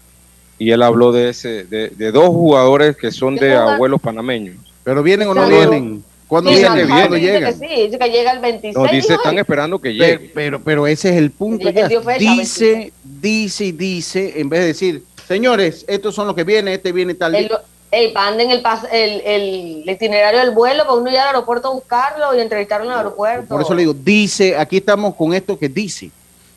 [0.58, 4.56] Y él habló de ese, de, de dos jugadores que son ¿Qué de abuelos panameños.
[4.84, 6.02] Pero vienen o no vienen.
[6.28, 6.88] ¿Cuándo Sí, Dice vienen?
[6.88, 7.58] ¿Cuándo Hardy dice llegan?
[7.60, 8.76] que sí, dice que llega el 26.
[8.76, 9.40] Nos dice, están él.
[9.40, 10.30] esperando que Pero, llegue.
[10.34, 11.68] pero, pero ese es el punto.
[11.70, 11.86] Ya.
[11.88, 16.72] fecha, Dice, dice y dice, en vez de decir, señores, estos son los que vienen,
[16.74, 17.50] este viene tal El,
[17.94, 17.98] día.
[18.08, 21.72] ey, manden el, pas- el, el, itinerario del vuelo para uno ir al aeropuerto a
[21.72, 23.48] buscarlo y entrevistarlo en el aeropuerto.
[23.48, 26.10] Por eso le digo, dice, aquí estamos con esto que dice.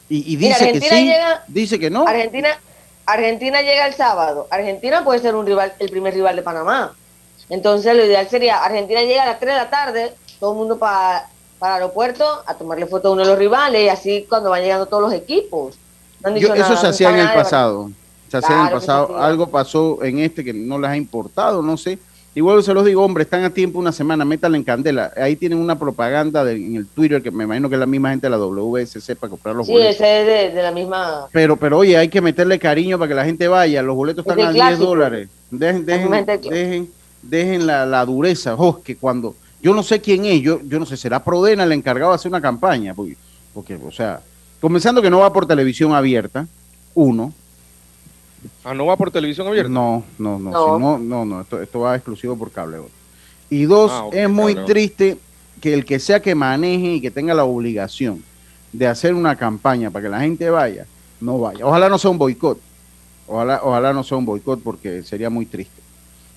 [0.10, 2.08] Y, y Mira, dice que sí, llega- dice que no.
[2.08, 2.50] Argentina,
[3.06, 4.48] Argentina llega el sábado.
[4.50, 6.96] Argentina puede ser un rival, el primer rival de Panamá.
[7.50, 10.78] Entonces lo ideal sería, Argentina llega a las 3 de la tarde, todo el mundo
[10.78, 11.28] para
[11.60, 14.62] para el aeropuerto a tomarle foto a uno de los rivales y así cuando van
[14.62, 15.76] llegando todos los equipos.
[16.22, 17.90] No han dicho Yo- eso se no hacía en el pasado.
[18.30, 19.18] Se Claro se pasado.
[19.18, 21.98] Algo pasó en este que no les ha importado, no sé.
[22.36, 25.12] Igual se los digo, hombre, están a tiempo una semana, métanle en candela.
[25.18, 28.12] Ahí tienen una propaganda de- en el Twitter que me imagino que es la misma
[28.12, 29.96] gente de la WSC para comprar los Sí, boletos.
[29.96, 31.26] ese es de, de la misma.
[31.32, 33.82] Pero, pero oye, hay que meterle cariño para que la gente vaya.
[33.82, 34.86] Los boletos Es están a el 10 clásico.
[34.86, 35.30] dólares.
[35.50, 36.50] Dejen, dejen, clásico.
[36.54, 36.90] dejen,
[37.24, 38.54] dejen la, la dureza.
[38.56, 41.72] Oh, que cuando, yo no sé quién es, yo, yo no sé, será Prodena el
[41.72, 42.94] encargado de hacer una campaña.
[42.94, 43.18] Porque,
[43.52, 44.22] porque, o sea,
[44.62, 46.46] comenzando que no va por televisión abierta,
[46.94, 47.34] uno.
[48.70, 49.70] Ah, ¿no va por televisión abierta?
[49.70, 50.66] No, no, no, No.
[50.76, 52.80] si no, no, no, esto, esto va exclusivo por cable.
[53.50, 54.68] Y dos, Ah, es muy cable.
[54.68, 55.18] triste
[55.62, 58.22] que el que sea que maneje y que tenga la obligación
[58.74, 60.86] de hacer una campaña para que la gente vaya,
[61.22, 61.66] no vaya.
[61.66, 62.60] Ojalá no sea un boicot.
[63.26, 65.82] Ojalá, ojalá no sea un boicot porque sería muy triste.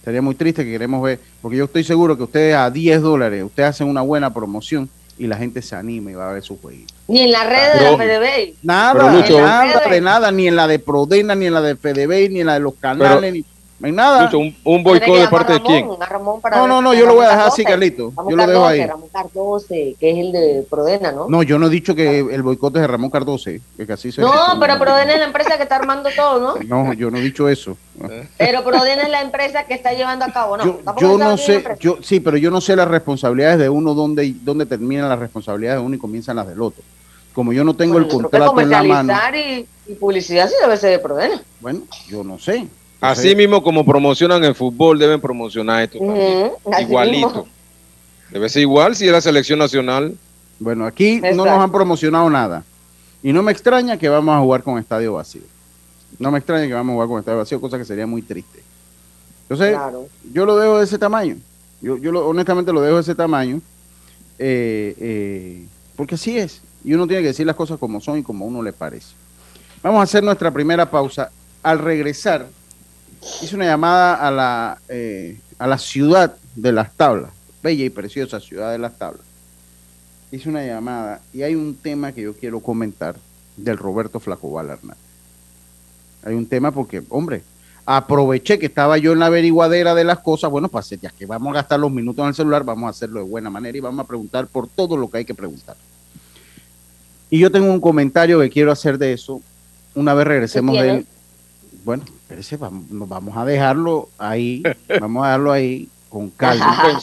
[0.04, 3.42] Sería muy triste que queremos ver, porque yo estoy seguro que ustedes a 10 dólares,
[3.44, 4.88] ustedes hacen una buena promoción
[5.20, 6.94] y la gente se anima y va a ver su jueguito.
[7.08, 8.54] Ni en la red de la PDB.
[8.62, 12.30] Nada, Lucho- nada de nada, ni en la de Prodena, ni en la de FDB,
[12.30, 13.44] ni en la de los canales, ni
[13.80, 14.24] no hay nada.
[14.24, 15.88] Lucho, un, un boicot de parte de quién?
[16.08, 17.64] Ramón, para No, no, no, yo lo voy a dejar así.
[17.64, 18.12] Carlito.
[18.16, 18.86] Ramón Yo lo dejo ahí.
[18.86, 21.28] Ramón Cardoce, que es el de Prodena, ¿no?
[21.28, 24.20] No, yo no he dicho que el boicot es de Ramón Cardoce, que así se
[24.20, 24.42] No, dice.
[24.60, 26.84] pero Prodena es la empresa que está armando todo, ¿no?
[26.84, 27.76] No, yo no he dicho eso.
[28.36, 30.64] Pero Prodena es la empresa que está llevando a cabo, ¿no?
[30.64, 34.34] yo yo no sé, yo sí, pero yo no sé las responsabilidades de uno, dónde,
[34.42, 36.82] dónde terminan las responsabilidades de uno y comienzan las del otro.
[37.32, 40.54] Como yo no tengo Bueno, el contrato en la mano, comercializar y, y publicidad sí
[40.60, 41.40] debe ser de Prodena.
[41.60, 42.66] bueno, yo no sé.
[43.00, 46.50] Así mismo como promocionan el fútbol, deben promocionar esto también.
[46.80, 47.26] Igualito.
[47.28, 47.46] mismo.
[48.30, 50.14] Debe ser igual si es la selección nacional.
[50.58, 52.62] Bueno, aquí no nos han promocionado nada.
[53.22, 55.42] Y no me extraña que vamos a jugar con estadio vacío.
[56.18, 58.62] No me extraña que vamos a jugar con estadio vacío, cosa que sería muy triste.
[59.42, 60.06] Entonces, Claro.
[60.32, 61.36] yo lo dejo de ese tamaño.
[61.80, 63.60] Yo, yo lo- honestamente lo dejo de ese tamaño.
[64.42, 65.64] eh, eh,
[65.96, 66.62] porque así es.
[66.82, 69.08] Y uno tiene que decir las cosas como son y como a uno le parece.
[69.82, 71.30] Vamos a hacer nuestra primera pausa.
[71.62, 72.46] Al regresar,
[73.42, 77.30] hice una llamada a la, eh, a la ciudad de las tablas.
[77.62, 79.22] Bella y preciosa ciudad de las tablas.
[80.32, 83.16] Hice una llamada y hay un tema que yo quiero comentar
[83.56, 84.98] del Roberto Flacobal Hernández.
[86.22, 87.42] Hay un tema porque, hombre,
[87.84, 91.50] aproveché que estaba yo en la averiguadera de las cosas, bueno, pues ya que vamos
[91.50, 94.04] a gastar los minutos en el celular, vamos a hacerlo de buena manera y vamos
[94.04, 95.76] a preguntar por todo lo que hay que preguntar.
[97.30, 99.40] Y yo tengo un comentario que quiero hacer de eso
[99.94, 100.90] una vez regresemos ¿Qué del...
[100.90, 101.06] tienes?
[101.84, 104.62] Bueno, espérese, vamos, nos vamos a dejarlo ahí,
[105.00, 107.00] vamos a dejarlo ahí con calma.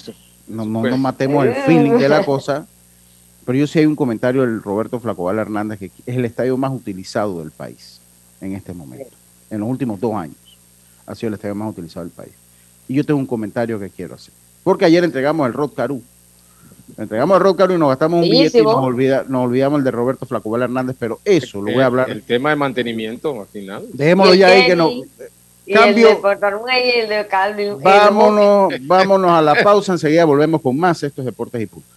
[0.47, 2.65] No, no nos matemos el feeling de la cosa.
[3.45, 6.71] Pero yo sí hay un comentario del Roberto Flacobal Hernández que es el estadio más
[6.71, 7.99] utilizado del país
[8.39, 9.15] en este momento.
[9.49, 10.37] En los últimos dos años
[11.05, 12.31] ha sido el estadio más utilizado del país.
[12.87, 14.33] Y yo tengo un comentario que quiero hacer.
[14.63, 16.01] Porque ayer entregamos el Rod Caru.
[16.97, 19.91] Entregamos Rod Caru y nos gastamos un billete y nos, olvida- nos olvidamos el de
[19.91, 20.95] Roberto Flacobal Hernández.
[20.99, 22.09] Pero eso lo voy a hablar.
[22.09, 23.83] El, tema de mantenimiento al final.
[23.93, 24.89] Dejémoslo ya ahí que no.
[24.89, 25.03] Kenny,
[25.67, 26.09] Y Cambio.
[26.09, 27.67] el de y el de Calvin.
[27.67, 29.91] el de Vámonos, vámonos a la pausa.
[29.93, 31.03] Enseguida volvemos con más.
[31.03, 31.96] Estos deportes y puntos.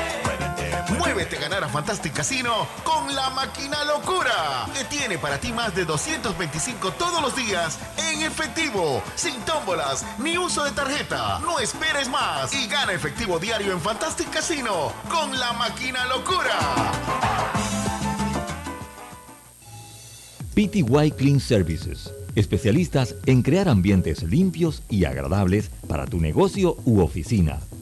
[0.97, 5.73] Muévete a ganar a Fantastic Casino con la máquina locura, que tiene para ti más
[5.75, 7.79] de 225 todos los días
[8.11, 11.39] en efectivo, sin tómbolas ni uso de tarjeta.
[11.39, 16.59] No esperes más y gana efectivo diario en Fantastic Casino con la máquina locura.
[20.53, 27.59] PTY Clean Services, especialistas en crear ambientes limpios y agradables para tu negocio u oficina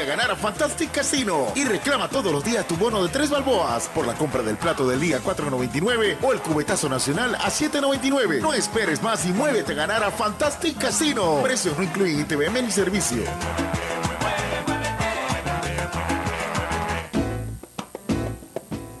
[0.00, 3.88] A ganar a Fantastic Casino y reclama todos los días tu bono de tres balboas
[3.88, 8.40] por la compra del plato del día 4.99 o el cubetazo nacional a 7.99.
[8.40, 11.40] No esperes más y muévete a ganar a Fantastic Casino.
[11.42, 13.24] Precios no incluyen ITVM ni servicio.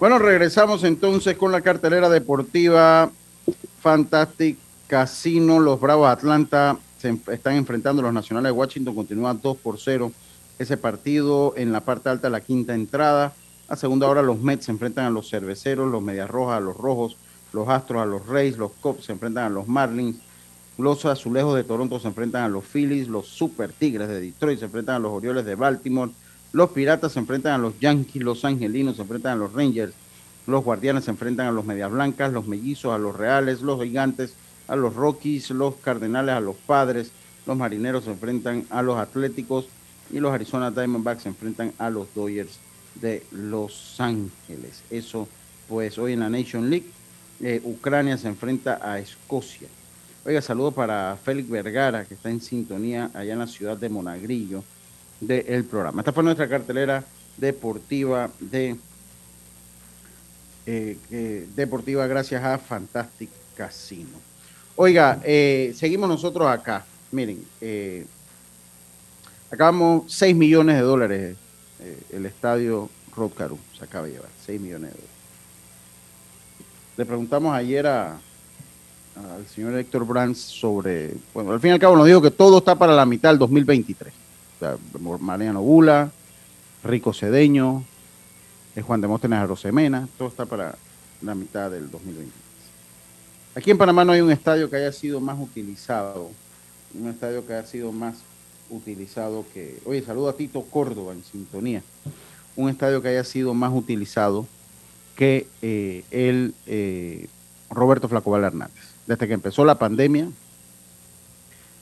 [0.00, 3.08] Bueno, regresamos entonces con la cartelera deportiva
[3.82, 4.58] Fantastic
[4.88, 5.60] Casino.
[5.60, 8.96] Los Bravos Atlanta se están enfrentando a los Nacionales de Washington.
[8.96, 10.10] Continúa 2 por 0
[10.58, 13.32] ese partido en la parte alta la quinta entrada.
[13.68, 16.76] A segunda hora los Mets se enfrentan a los Cerveceros, los Medias Rojas a los
[16.76, 17.16] Rojos,
[17.52, 20.18] los Astros a los Rays, los Cubs se enfrentan a los Marlins,
[20.78, 24.66] los Azulejos de Toronto se enfrentan a los Phillies, los Super Tigres de Detroit se
[24.66, 26.12] enfrentan a los Orioles de Baltimore,
[26.52, 29.92] los Piratas se enfrentan a los Yankees, los Angelinos se enfrentan a los Rangers,
[30.46, 34.34] los Guardianes se enfrentan a los Medias Blancas, los Mellizos a los Reales, los Gigantes
[34.66, 37.10] a los Rockies, los Cardenales a los Padres,
[37.46, 39.66] los Marineros se enfrentan a los Atléticos
[40.10, 42.58] y los Arizona Diamondbacks se enfrentan a los Dodgers
[42.94, 44.82] de Los Ángeles.
[44.90, 45.28] Eso,
[45.68, 46.86] pues hoy en la Nation League,
[47.40, 49.68] eh, Ucrania se enfrenta a Escocia.
[50.24, 54.64] Oiga, saludo para Félix Vergara, que está en sintonía allá en la ciudad de Monagrillo
[55.20, 56.02] del programa.
[56.02, 57.04] Esta fue nuestra cartelera
[57.36, 58.76] deportiva de
[60.66, 64.18] eh, eh, deportiva gracias a Fantastic Casino.
[64.76, 65.20] Oiga,
[65.74, 66.84] seguimos nosotros acá.
[67.10, 67.42] Miren,
[69.50, 71.36] acabamos 6 millones de dólares
[71.80, 73.58] eh, el estadio Rod Caru.
[73.76, 75.10] Se acaba de llevar 6 millones de dólares.
[76.96, 78.18] Le preguntamos ayer al
[79.54, 82.74] señor Héctor Brands sobre, bueno, al fin y al cabo nos dijo que todo está
[82.74, 84.12] para la mitad del 2023.
[84.12, 84.76] O sea,
[85.20, 86.10] Mariano Bula,
[86.82, 87.84] Rico Cedeño,
[88.74, 90.74] eh, Juan Demóstenes Arosemena, todo está para
[91.22, 92.32] la mitad del 2023.
[93.54, 96.30] Aquí en Panamá no hay un estadio que haya sido más utilizado,
[96.94, 98.16] un estadio que haya sido más
[98.70, 101.82] utilizado que, oye, saludo a Tito Córdoba en sintonía,
[102.56, 104.46] un estadio que haya sido más utilizado
[105.16, 107.28] que eh, el eh,
[107.70, 108.94] Roberto Flacobal Hernández.
[109.06, 110.28] Desde que empezó la pandemia,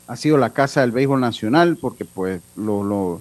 [0.06, 3.20] ha sido la casa del béisbol nacional, porque pues, lo,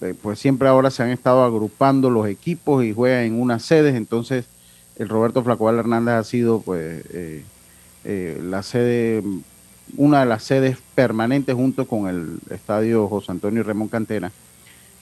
[0.00, 3.94] eh, pues siempre ahora se han estado agrupando los equipos y juegan en unas sedes,
[3.94, 4.46] entonces
[4.96, 7.44] el Roberto Flacobal Hernández ha sido pues eh,
[8.04, 9.22] eh, la sede,
[9.96, 14.32] una de las sedes permanentes junto con el estadio José Antonio Ramón Cantera,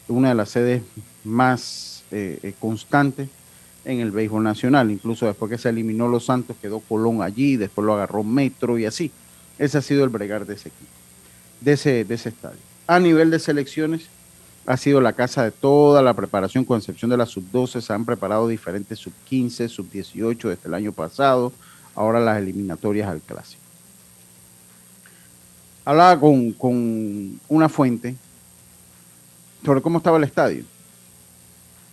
[0.09, 0.83] una de las sedes
[1.25, 3.29] más eh, eh, constantes
[3.85, 4.91] en el béisbol nacional.
[4.91, 8.87] Incluso después que se eliminó Los Santos, quedó Colón allí, después lo agarró Metro y
[8.87, 9.11] así.
[9.59, 10.91] Ese ha sido el bregar de ese equipo,
[11.61, 12.59] de ese, de ese estadio.
[12.87, 14.09] A nivel de selecciones,
[14.67, 18.05] ha sido la casa de toda la preparación, con excepción de la sub-12, se han
[18.05, 21.53] preparado diferentes sub-15, sub-18 desde el año pasado.
[21.95, 23.62] ahora las eliminatorias al clásico.
[25.85, 28.15] Hablaba con, con una fuente
[29.65, 30.65] sobre cómo estaba el estadio.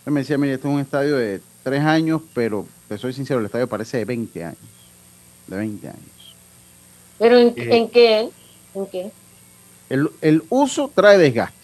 [0.06, 3.40] Él me decía, mire, este es un estadio de tres años, pero te soy sincero,
[3.40, 4.58] el estadio parece de 20 años.
[5.46, 6.34] De 20 años.
[7.18, 8.30] ¿Pero en, Eh, en qué?
[8.74, 9.10] ¿En qué?
[9.88, 11.56] El, el uso trae desgaste.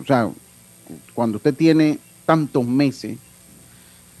[0.00, 0.30] O sea,
[1.14, 3.18] cuando usted tiene tantos meses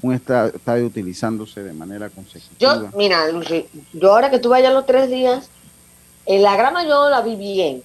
[0.02, 2.90] un esta- estadio utilizándose de manera consecutiva.
[2.90, 5.48] Yo, mira, Lucy, yo ahora que estuve allá los tres días,
[6.28, 7.82] en la grama yo la vi bien.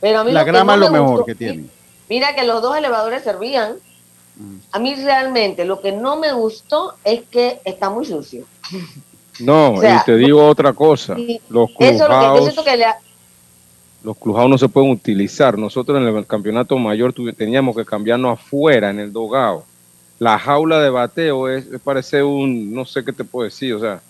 [0.00, 1.64] Pero a mí la lo grama no es lo me mejor gustó- que tiene.
[2.08, 3.74] Mira que los dos elevadores servían.
[4.70, 8.44] A mí realmente lo que no me gustó es que está muy sucio.
[9.40, 11.16] No, O sea, y te digo otra cosa.
[11.48, 12.98] Los Eso es lo que yo clubhouse, siento que le ha-
[14.04, 15.58] los clubhouse no se pueden utilizar.
[15.58, 19.64] Nosotros en el campeonato mayor teníamos que cambiarnos afuera, en el dogado.
[20.20, 23.80] La jaula de bateo es, es parece un, no sé qué te puedo decir, o
[23.80, 24.00] sea,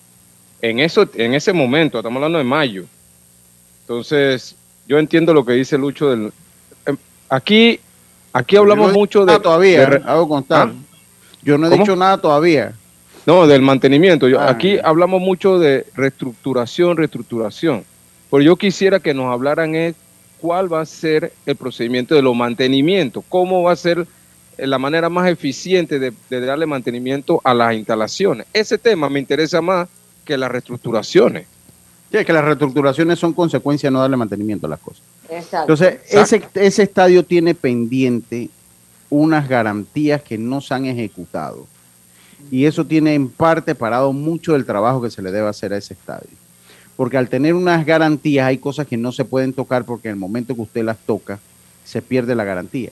[0.60, 2.84] en, eso, en ese momento, estamos hablando de mayo.
[3.88, 4.54] Entonces,
[4.86, 6.30] yo entiendo lo que dice Lucho del...
[6.84, 6.96] em,
[7.30, 7.80] Aquí,
[8.34, 9.40] aquí hablamos no mucho de...
[9.40, 10.68] todavía, de hago constar.
[10.68, 10.72] ¿Ah?
[11.42, 11.82] Yo no he ¿Cómo?
[11.82, 12.74] dicho nada todavía.
[13.24, 14.28] No, del mantenimiento.
[14.28, 14.50] Yo, Ah.
[14.50, 17.82] Aquí hablamos mucho de reestructuración, reestructuración.
[18.30, 19.94] Pero yo quisiera que nos hablaran es
[20.38, 24.06] cuál va a ser el procedimiento de los mantenimientos, cómo va a ser
[24.58, 28.46] eh, la manera más eficiente de, de darle mantenimiento a las instalaciones.
[28.52, 29.88] Ese tema me interesa más
[30.26, 31.46] que las reestructuraciones.
[32.10, 35.02] Sí, es que las reestructuraciones son consecuencia de no darle mantenimiento a las cosas.
[35.28, 35.72] Exacto.
[35.72, 38.48] Entonces, ese, ese estadio tiene pendiente
[39.10, 41.66] unas garantías que no se han ejecutado.
[42.50, 45.76] Y eso tiene en parte parado mucho del trabajo que se le debe hacer a
[45.76, 46.30] ese estadio.
[46.96, 50.20] Porque al tener unas garantías hay cosas que no se pueden tocar porque en el
[50.20, 51.38] momento que usted las toca
[51.84, 52.90] se pierde la garantía.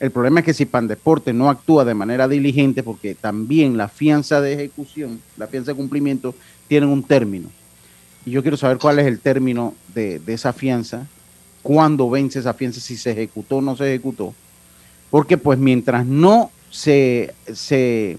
[0.00, 4.40] El problema es que si Pandeporte no actúa de manera diligente, porque también la fianza
[4.40, 6.34] de ejecución, la fianza de cumplimiento,
[6.68, 7.48] tienen un término.
[8.24, 11.06] Y yo quiero saber cuál es el término de, de esa fianza,
[11.62, 14.34] cuándo vence esa fianza, si se ejecutó o no se ejecutó.
[15.10, 18.18] Porque pues mientras no se, se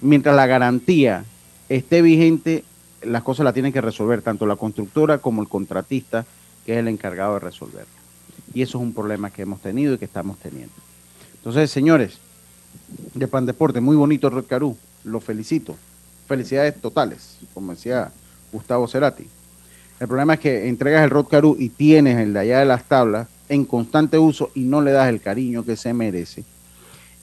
[0.00, 1.24] mientras la garantía
[1.68, 2.64] esté vigente,
[3.02, 6.26] las cosas las tienen que resolver tanto la constructora como el contratista,
[6.66, 7.86] que es el encargado de resolver.
[8.54, 10.74] Y eso es un problema que hemos tenido y que estamos teniendo.
[11.36, 12.18] Entonces, señores,
[13.14, 15.76] de Pan Deporte, muy bonito Red Carú, lo felicito.
[16.26, 18.12] Felicidades totales, como decía
[18.52, 19.26] Gustavo Cerati.
[20.00, 22.84] El problema es que entregas el Rod Caru y tienes el de allá de las
[22.84, 26.44] tablas en constante uso y no le das el cariño que se merece.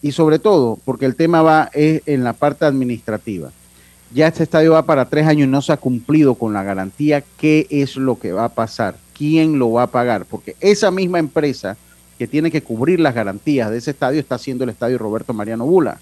[0.01, 3.51] Y sobre todo, porque el tema va es en la parte administrativa.
[4.13, 7.23] Ya este estadio va para tres años y no se ha cumplido con la garantía.
[7.37, 8.97] ¿Qué es lo que va a pasar?
[9.17, 10.25] ¿Quién lo va a pagar?
[10.25, 11.77] Porque esa misma empresa
[12.17, 15.65] que tiene que cubrir las garantías de ese estadio está haciendo el estadio Roberto Mariano
[15.65, 15.99] Bula.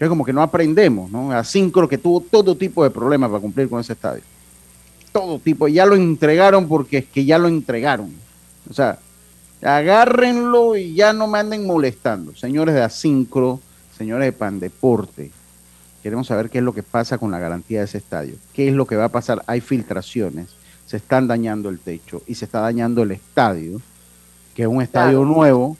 [0.00, 1.30] Es como que no aprendemos, ¿no?
[1.32, 4.22] A Sincro que tuvo todo tipo de problemas para cumplir con ese estadio.
[5.12, 5.68] Todo tipo.
[5.68, 8.12] Ya lo entregaron porque es que ya lo entregaron.
[8.68, 8.98] O sea,
[9.62, 12.34] agárrenlo y ya no me anden molestando.
[12.34, 13.60] Señores de Asincro,
[13.96, 15.30] señores de Pandeporte,
[16.02, 18.34] queremos saber qué es lo que pasa con la garantía de ese estadio.
[18.52, 19.42] ¿Qué es lo que va a pasar?
[19.46, 20.48] Hay filtraciones,
[20.86, 23.80] se están dañando el techo y se está dañando el estadio,
[24.54, 25.34] que es un estadio Claro.
[25.34, 25.76] nuevo,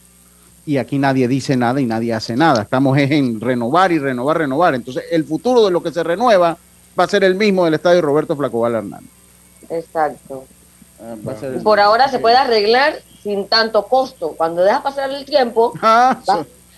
[0.66, 2.62] y aquí nadie dice nada y nadie hace nada.
[2.62, 4.74] Estamos es en renovar y renovar, renovar.
[4.74, 6.56] Entonces, el futuro de lo que se renueva
[6.98, 9.10] va a ser el mismo del estadio Roberto Flacobal Hernández.
[9.68, 10.44] Exacto.
[11.00, 11.14] Ah,
[11.62, 14.34] por ahora se puede arreglar sin tanto costo.
[14.36, 16.18] Cuando deja pasar el tiempo, Ah,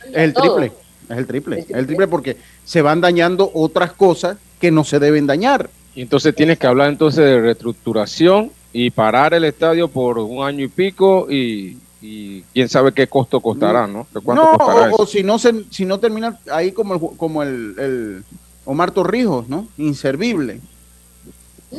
[0.05, 0.57] Es el todo.
[0.57, 0.73] triple,
[1.09, 4.99] es el triple, es el triple porque se van dañando otras cosas que no se
[4.99, 5.69] deben dañar.
[5.95, 10.65] Y entonces tienes que hablar entonces de reestructuración y parar el estadio por un año
[10.65, 14.07] y pico y, y quién sabe qué costo costará, ¿no?
[14.15, 15.03] ¿De ¿Cuánto No, costará o, eso?
[15.03, 18.25] o si no se, si no termina ahí como el, ju- como el, el
[18.65, 19.67] Omar Torrijos, ¿no?
[19.77, 20.61] Inservible.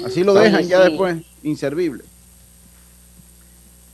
[0.06, 0.90] Así lo dejan ya sí.
[0.90, 2.04] después, inservible.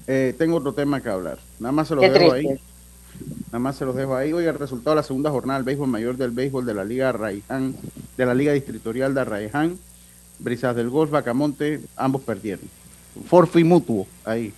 [0.08, 1.40] Eh, tengo otro tema que hablar.
[1.60, 2.54] Nada más se los Qué dejo triste.
[2.54, 2.60] ahí.
[3.48, 4.34] Nada más se los dejo ahí.
[4.34, 7.10] Hoy el resultado de la segunda jornada del béisbol mayor del béisbol de la Liga
[7.10, 7.76] Arraiján,
[8.18, 9.78] de la Liga Distritorial de Arraiján,
[10.40, 12.66] Brisas del Golf, Bacamonte, ambos perdieron.
[13.30, 14.52] Forfi mutuo, ahí.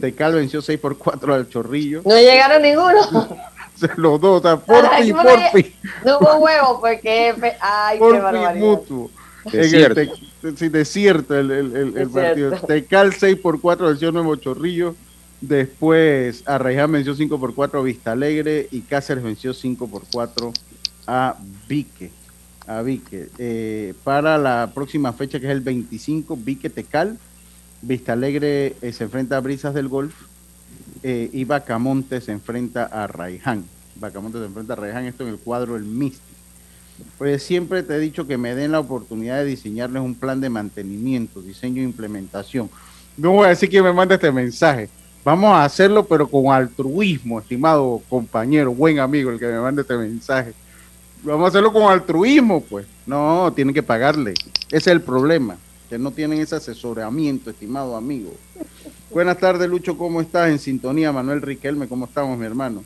[0.00, 2.02] Tecal venció 6 por 4 al Chorrillo.
[2.04, 3.36] no llegaron ninguno.
[3.96, 5.74] Los dos, o sea, Ay, Forfi,
[6.04, 7.34] no hubo huevo porque.
[7.60, 8.54] Ay, qué barbaridad.
[8.54, 9.10] mutuo.
[9.44, 10.00] En el Desierto.
[10.40, 12.52] Te- sí, desierto el, el, el- el partido.
[12.66, 14.94] Tecal 6 por 4 venció Nuevo Chorrillo.
[15.40, 20.52] Después Arraiján venció 5 por 4 a Vista Alegre y Cáceres venció 5 por 4
[21.06, 21.36] a
[21.68, 22.10] Vique.
[22.66, 23.28] A Vique.
[23.38, 27.18] Eh, para la próxima fecha que es el 25, Vique Tecal.
[27.86, 30.12] Vista Alegre eh, se enfrenta a Brisas del Golf
[31.04, 33.64] eh, y Bacamonte se enfrenta a Raiján.
[33.94, 36.20] Bacamonte se enfrenta a Raiján, esto en el cuadro del Misty.
[37.16, 40.50] Pues siempre te he dicho que me den la oportunidad de diseñarles un plan de
[40.50, 42.68] mantenimiento, diseño e implementación.
[43.16, 44.88] No voy a decir que me mande este mensaje.
[45.24, 49.96] Vamos a hacerlo, pero con altruismo, estimado compañero, buen amigo, el que me mande este
[49.96, 50.54] mensaje.
[51.22, 52.86] Vamos a hacerlo con altruismo, pues.
[53.06, 54.34] No, tienen que pagarle.
[54.68, 55.56] Ese es el problema,
[55.88, 58.32] que no tienen ese asesoramiento, estimado amigo.
[59.10, 60.50] Buenas tardes, Lucho, ¿cómo estás?
[60.50, 62.84] En sintonía, Manuel Riquelme, ¿cómo estamos, mi hermano?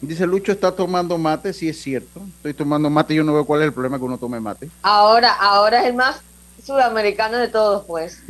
[0.00, 2.22] Dice, Lucho está tomando mate, sí es cierto.
[2.36, 4.70] Estoy tomando mate, yo no veo cuál es el problema que uno tome mate.
[4.82, 6.22] Ahora, ahora es el más
[6.64, 8.22] sudamericano de todos, pues.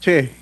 [0.00, 0.34] Che.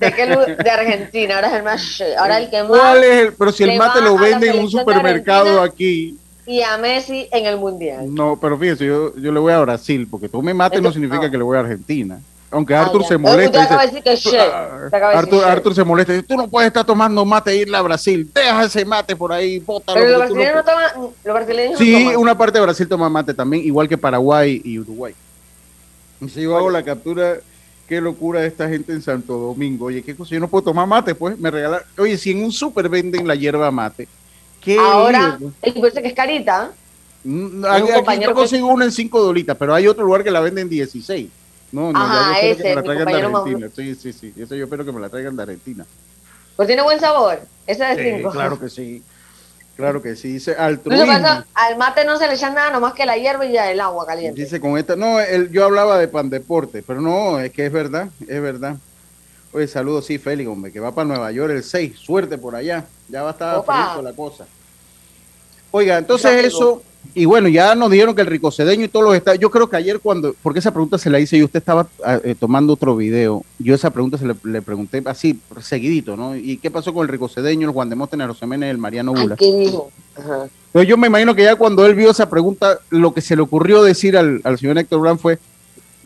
[0.00, 2.02] ¿De, qué de Argentina, ahora es el más.
[2.18, 2.70] Ahora el que más.
[2.70, 3.32] ¿Cuál es el?
[3.34, 6.18] Pero si el mate lo venden en un supermercado aquí.
[6.48, 8.12] Y a Messi en el mundial.
[8.14, 11.26] No, pero fíjese, yo, yo le voy a Brasil, porque tome mate no Entonces, significa
[11.26, 11.30] no.
[11.30, 12.18] que le voy a Argentina.
[12.50, 13.66] Aunque Arthur se molesta.
[13.66, 14.16] de decir que
[15.44, 16.14] Arthur, se molesta.
[16.14, 18.30] dice, Tú no puedes estar tomando mate e irle a Brasil.
[18.34, 20.00] Deja ese mate por ahí, bótalo.
[20.00, 20.92] Pero los tú no brasileños no puedes".
[20.94, 21.10] toman.
[21.24, 22.16] Los brasileños no Sí, toman.
[22.16, 25.14] una parte de Brasil toma mate también, igual que Paraguay y Uruguay.
[26.22, 27.34] Y si yo hago la captura,
[27.86, 29.84] qué locura esta gente en Santo Domingo.
[29.86, 31.80] Oye, qué cosa, yo no puedo tomar mate, pues, me regalan.
[31.98, 34.08] Oye, si en un súper venden la hierba mate,
[34.74, 36.70] ¿qué Ahora, y parece que es carita.
[37.24, 40.22] Mm, un Aquí, aquí yo que- consigo una en 5 dolitas, pero hay otro lugar
[40.22, 41.28] que la venden en 16.
[41.72, 43.70] No, no, Ajá, yo ese, que me la traigan de compañero más- Argentina.
[43.74, 44.42] Sí, sí, sí.
[44.42, 45.86] Ese yo espero que me la traigan de Argentina.
[46.56, 47.40] Pues tiene buen sabor.
[47.66, 48.30] Ese de Sí, cinco.
[48.30, 49.02] claro que sí.
[49.76, 50.32] Claro que sí.
[50.32, 51.06] Dice altruismo.
[51.06, 53.80] pasa, al mate no se le echa nada, nomás que la hierba y ya el
[53.80, 54.40] agua caliente.
[54.40, 57.72] Dice con esta, no, el- yo hablaba de pan deporte, pero no, es que es
[57.72, 58.76] verdad, es verdad.
[59.52, 62.84] Oye, saludos, sí, Félix, hombre, que va para Nueva York el 6, suerte por allá,
[63.08, 64.46] ya va a estar fresco la cosa.
[65.70, 66.82] Oiga, entonces eso,
[67.14, 69.76] y bueno, ya nos dijeron que el ricocedeño y todos los estados, yo creo que
[69.76, 72.96] ayer cuando, porque esa pregunta se la hice y usted estaba ah, eh, tomando otro
[72.96, 76.36] video, yo esa pregunta se le, le pregunté así, seguidito, ¿no?
[76.36, 79.36] ¿Y qué pasó con el ricocedeño, el Juan de Móstenes, los Jiménez, el Mariano Bula?
[79.36, 79.90] ¿Qué dijo?
[80.16, 80.48] Ajá.
[80.72, 83.42] Pero yo me imagino que ya cuando él vio esa pregunta, lo que se le
[83.42, 85.38] ocurrió decir al, al señor Héctor Brown fue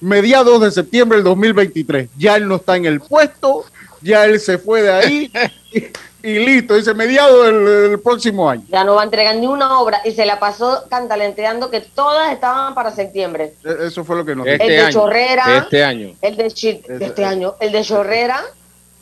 [0.00, 2.08] mediados de septiembre del 2023.
[2.18, 3.64] Ya él no está en el puesto,
[4.00, 5.32] ya él se fue de ahí
[6.23, 6.75] y, listo.
[6.75, 8.62] Dice mediados del, del próximo año.
[8.68, 12.33] Ya no va a entregar ni una obra y se la pasó cantalenteando que todas
[12.33, 13.55] estaban para septiembre.
[13.64, 16.14] E- Eso fue lo que nos Este el de año, Chorrera, este año.
[16.23, 18.43] el de, Chi- de este año, el de Chorrera,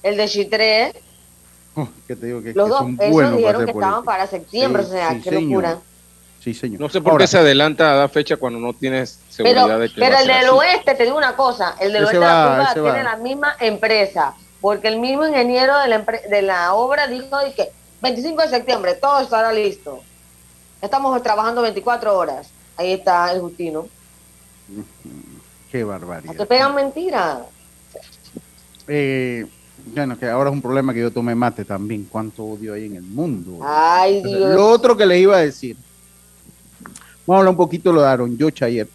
[0.02, 0.92] el de Chitré,
[1.76, 4.82] Oh, que te digo que, los que dos, son esos dijeron que estaban para septiembre,
[4.82, 5.62] Sí, o sea, sí, qué señor.
[5.62, 5.78] locura.
[6.42, 6.80] Sí, señor.
[6.80, 9.78] No sé por Ahora, qué se adelanta a dar fecha cuando no tienes seguridad Pero,
[9.78, 12.18] de que pero va el del oeste, te digo una cosa, el del Ese oeste
[12.18, 12.24] de
[12.58, 13.02] la ese tiene va.
[13.04, 17.70] la misma empresa, porque el mismo ingeniero de la, de la obra dijo de que
[18.02, 20.00] 25 de septiembre todo estará listo.
[20.80, 22.48] Estamos trabajando 24 horas.
[22.76, 23.86] Ahí está el Justino.
[25.70, 26.34] Qué ¿A barbaridad.
[26.34, 27.40] que pegan mentiras?
[28.88, 29.46] Eh,
[29.86, 32.06] bueno, que ahora es un problema que yo tomé mate también.
[32.10, 33.58] Cuánto odio hay en el mundo.
[33.62, 34.54] Ay, Dios.
[34.54, 35.76] Lo otro que les iba a decir,
[37.26, 38.88] vamos a hablar un poquito de lo de Aaron George ayer.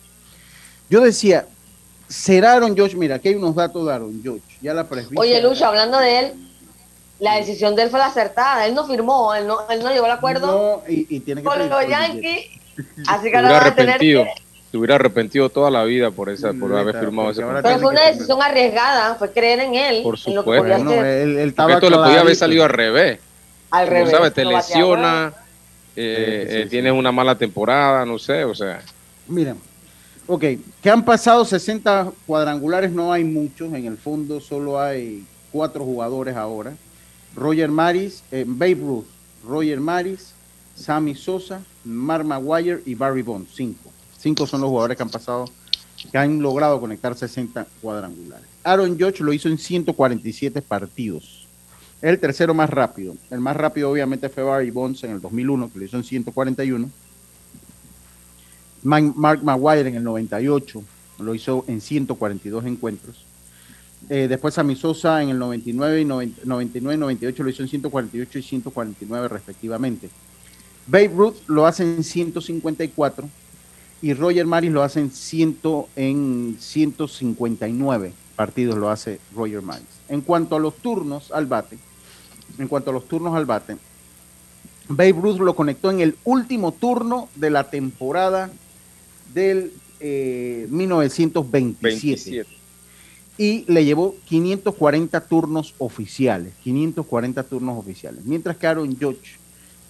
[0.89, 1.47] Yo decía,
[2.16, 2.95] ¿será Aaron George?
[2.95, 4.41] Mira, aquí hay unos datos de Aaron George.
[4.61, 6.34] Ya la presbicia- Oye, Lucho, hablando de él,
[7.20, 8.66] la decisión de él fue la acertada.
[8.66, 10.47] Él no firmó, él no, él no llegó al acuerdo
[10.86, 12.47] No, y, y tiene que con los Yankees.
[13.07, 14.24] Así que ahora hubiera van a tener arrepentido.
[14.24, 14.45] que...
[14.72, 17.82] Se hubiera arrepentido toda la vida por esa, por haber firmado ese ahora Pero contrato.
[17.82, 20.63] fue una decisión arriesgada, fue creer en él, Por en lo que supuesto.
[20.63, 21.05] podía Bueno, hacer.
[21.05, 23.20] él, estaba esto le podía haber salido al revés.
[23.72, 24.11] Al revés.
[24.11, 25.34] sabes, te lesiona,
[25.95, 26.70] eh, Sí, sí, eh, sí.
[26.70, 28.82] tienes una mala temporada, no sé, o sea.
[29.28, 29.57] Miren,
[30.28, 30.44] ok,
[30.82, 36.36] que han pasado 60 cuadrangulares, no hay muchos, en el fondo solo hay cuatro jugadores
[36.36, 36.74] ahora.
[37.36, 39.06] Roger Maris, eh, Babe Ruth,
[39.46, 40.34] Roger Maris,
[40.76, 43.92] Sammy Sosa, Mark Maguire y Barry Bonds, cinco.
[44.18, 45.46] Cinco son los jugadores que han pasado,
[46.12, 48.48] que han logrado conectar 60 cuadrangulares.
[48.64, 51.48] Aaron Judge lo hizo en 147 partidos.
[52.02, 53.16] Es el tercero más rápido.
[53.30, 56.90] El más rápido obviamente fue Barry Bonds en el 2001, que lo hizo en 141.
[58.86, 60.84] Mark Maguire en el 98
[61.20, 63.26] lo hizo en 142 encuentros.
[64.10, 67.70] Eh, después Sammy Sosa en el 99 y 90 99 y 98 lo hizo en
[67.70, 70.10] 148 y 149 respectivamente.
[70.86, 73.28] Babe Ruth lo hace en 154
[74.04, 75.58] y Roger Maris lo hace en, 100
[75.96, 79.88] en 159 partidos lo hace Roger Maris.
[80.10, 81.80] En cuanto a los turnos al bate,
[82.60, 83.78] en cuanto a los turnos al bate,
[84.88, 88.52] Babe Ruth lo conectó en el último turno de la temporada
[89.34, 92.50] del eh, 1927 27.
[93.38, 98.24] y le llevó 540 turnos oficiales, 540 turnos oficiales.
[98.26, 99.38] Mientras que Aaron Judge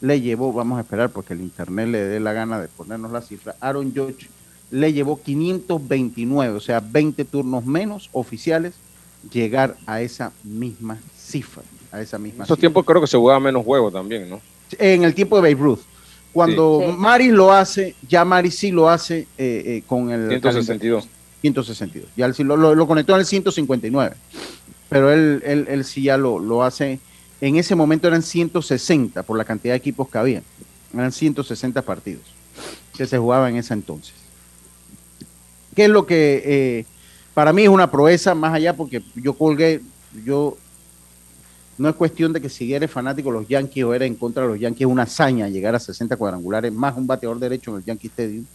[0.02, 3.22] le llevó, vamos a esperar porque el internet le dé la gana de ponernos la
[3.22, 4.28] cifra, Aaron Judge
[4.72, 8.74] le llevó 529, o sea, 20 turnos menos oficiales,
[9.32, 12.62] llegar a esa misma cifra, a esa En misma esos cifra.
[12.62, 14.42] tiempos creo que se jugaba menos juegos también, ¿no?
[14.78, 15.80] En el tiempo de Babe Ruth.
[16.36, 16.92] Cuando Sí.
[16.98, 21.08] Maris lo hace, ya Maris sí lo hace eh, eh, con el 162.
[21.40, 22.10] 162.
[22.18, 24.18] Ya él sí lo, lo- lo conectó en el 159.
[24.90, 27.00] Pero él, él, él sí ya lo, lo hace.
[27.40, 30.42] En ese momento eran 160 por la cantidad de equipos que había.
[30.94, 32.24] Eran 160 partidos
[32.98, 34.14] que se jugaban en ese entonces.
[35.74, 36.86] ¿Qué es lo que eh,
[37.34, 38.76] para mí es una proeza más allá?
[38.76, 39.80] Porque yo colgué,
[40.26, 40.58] yo
[41.78, 44.44] no es cuestión de que si eres fanático de los Yankees o eres en contra
[44.44, 47.78] de los Yankees, es una hazaña llegar a 60 cuadrangulares, más un bateador derecho en
[47.78, 48.46] el Yankee Stadium.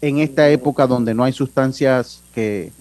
[0.00, 2.72] En esta época donde no hay sustancias que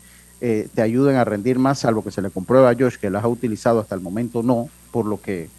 [0.42, 3.24] eh, te ayuden a rendir más, salvo que se le comprueba a Josh que las
[3.24, 5.50] ha utilizado hasta el momento, no, por lo que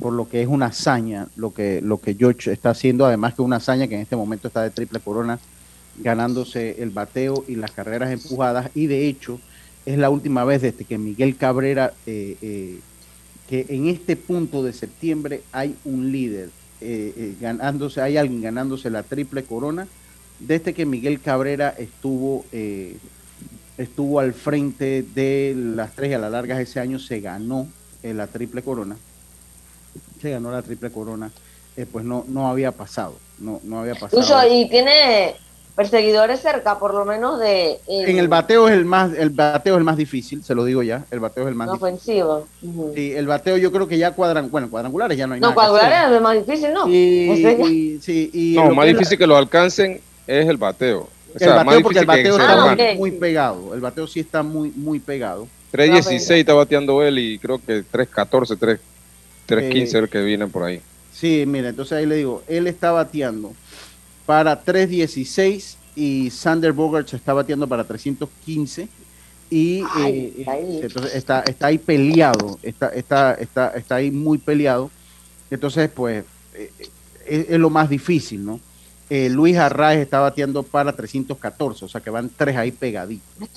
[0.00, 3.42] por lo que es una hazaña lo que lo que George está haciendo, además que
[3.42, 5.38] una hazaña que en este momento está de triple corona,
[5.98, 9.38] ganándose el bateo y las carreras empujadas, y de hecho
[9.86, 12.80] es la última vez desde que Miguel Cabrera eh, eh,
[13.48, 18.90] que en este punto de septiembre hay un líder eh, eh, ganándose, hay alguien ganándose
[18.90, 19.86] la triple corona.
[20.40, 22.96] Desde que Miguel Cabrera estuvo eh,
[23.78, 27.68] estuvo al frente de las tres y a la larga ese año se ganó
[28.02, 28.96] eh, la triple corona.
[30.20, 31.30] Se ganó la triple corona
[31.76, 34.48] eh, pues no no había pasado no no había pasado.
[34.52, 35.34] Y tiene
[35.74, 37.72] perseguidores cerca, por lo menos de.
[37.72, 40.64] eh, en el bateo es el más el bateo es el más difícil se lo
[40.64, 42.46] digo ya el bateo es el más en difícil ofensivo.
[42.62, 42.92] Ujú.
[42.94, 45.54] Sí, el bateo yo creo que ya cuadran bueno cuadrangulares ya no hay No, nada
[45.54, 45.70] que hacer.
[45.72, 46.88] cuadrangular es lo más difícil, ¿no?
[46.88, 49.36] Y- O sea, ya- y- sí, y No, más que es la- difícil que lo
[49.36, 51.00] alcancen es el bateo.
[51.00, 52.56] O el sea, más bateo porque el difícil bateo está
[52.92, 53.74] lo muy, pegado.
[53.74, 55.48] El bateo sí está muy, muy pegado.
[55.72, 58.78] 3.16 está bateando él y creo que 3.14, 3,
[59.48, 60.80] 3.15 Eh, el que vienen por ahí.
[61.12, 63.52] Sí, mira, entonces ahí le digo, él está bateando
[64.26, 68.88] para 316 y Sander Bogart está bateando para 315
[69.50, 70.80] y Ay, eh, está ahí.
[70.82, 74.90] entonces está, está ahí peleado, está, está, está, está ahí muy peleado.
[75.50, 76.70] Entonces, pues, eh,
[77.26, 78.58] es, es lo más difícil, ¿no?
[79.10, 83.48] Eh, Luis Arraez está bateando para 314, o sea que van tres ahí pegaditos.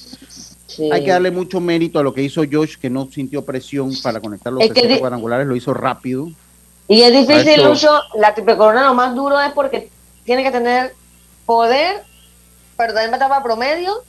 [0.68, 0.92] Sí.
[0.92, 4.20] Hay que darle mucho mérito a lo que hizo Josh, que no sintió presión para
[4.20, 6.30] conectar los Es que 60 di- cuadrangulares, lo hizo rápido.
[6.90, 7.90] Y es difícil, Lucho,
[8.20, 9.90] la triple corona lo más duro es porque
[10.28, 10.94] tiene que tener
[11.48, 12.04] poder,
[12.78, 14.04] pero también etapa promedio.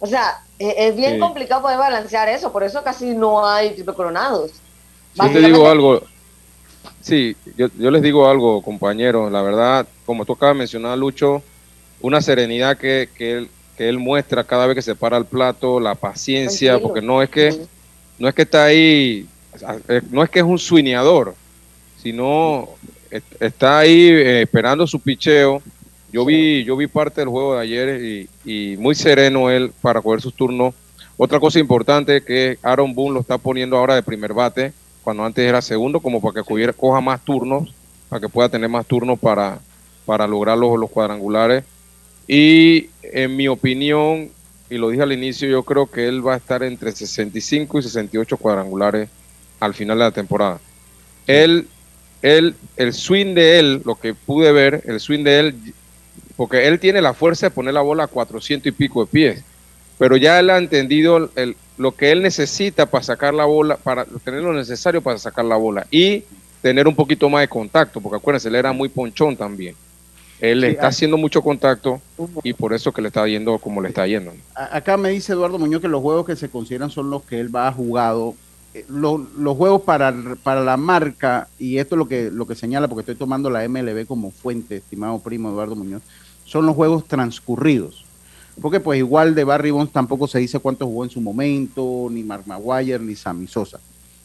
[0.00, 1.20] O sea, es, es bien Sí.
[1.20, 4.50] complicado poder balancear eso, por eso casi no hay triple coronados.
[5.14, 6.02] Yo te digo algo.
[7.02, 9.30] Sí, yo, yo les digo algo, compañeros.
[9.30, 11.42] La verdad, como tú acabas de mencionar, Lucho,
[12.00, 15.78] una serenidad que, que, él, que él muestra cada vez que se para el plato,
[15.78, 16.88] la paciencia, Tranquilo.
[16.88, 17.66] porque no es que
[18.18, 19.26] no es que está ahí,
[20.10, 21.34] no es que es un suineador,
[22.02, 22.68] sino
[23.10, 25.62] está ahí eh, esperando su picheo.
[26.12, 28.28] Yo vi, yo vi parte del juego de ayer y,
[28.72, 30.74] y muy sereno él para coger sus turnos.
[31.16, 34.72] Otra cosa importante que Aaron Boone lo está poniendo ahora de primer bate,
[35.04, 37.72] cuando antes era segundo, como para que cogiera- coja más turnos,
[38.08, 39.60] para que pueda tener más turnos para,
[40.04, 41.62] para lograr los, los cuadrangulares.
[42.26, 44.30] Y en mi opinión,
[44.68, 47.82] y lo dije al inicio, yo creo que él va a estar entre 65 y
[47.82, 49.08] 68 cuadrangulares
[49.60, 50.58] al final de la temporada.
[51.26, 51.68] Él,
[52.22, 55.54] él, el swing de él, lo que pude ver, el swing de él,
[56.36, 59.44] porque él tiene la fuerza de poner la bola a 400 y pico de pies,
[59.98, 64.04] pero ya él ha entendido el- lo que él necesita para sacar la bola, para
[64.24, 66.24] tener lo necesario para sacar la bola y
[66.60, 69.74] tener un poquito más de contacto, porque acuérdense, él era muy ponchón también.
[70.40, 70.88] Él Sí, está ah.
[70.88, 72.00] haciendo mucho contacto
[72.42, 74.32] y por eso que le está yendo como le está yendo.
[74.54, 77.54] Acá me dice Eduardo Muñoz que los juegos que se consideran son los que él
[77.54, 78.34] va a jugado.
[78.72, 82.54] Eh, lo- los juegos para, para la marca, y esto es lo que, lo que
[82.54, 86.02] señala, porque estoy tomando la MLB como fuente, estimado primo Eduardo Muñoz,
[86.44, 88.04] son los juegos transcurridos.
[88.60, 92.22] Porque pues igual de Barry Bonds tampoco se dice cuánto jugó en su momento, ni
[92.22, 93.80] Mark Maguire, ni Sammy Sosa.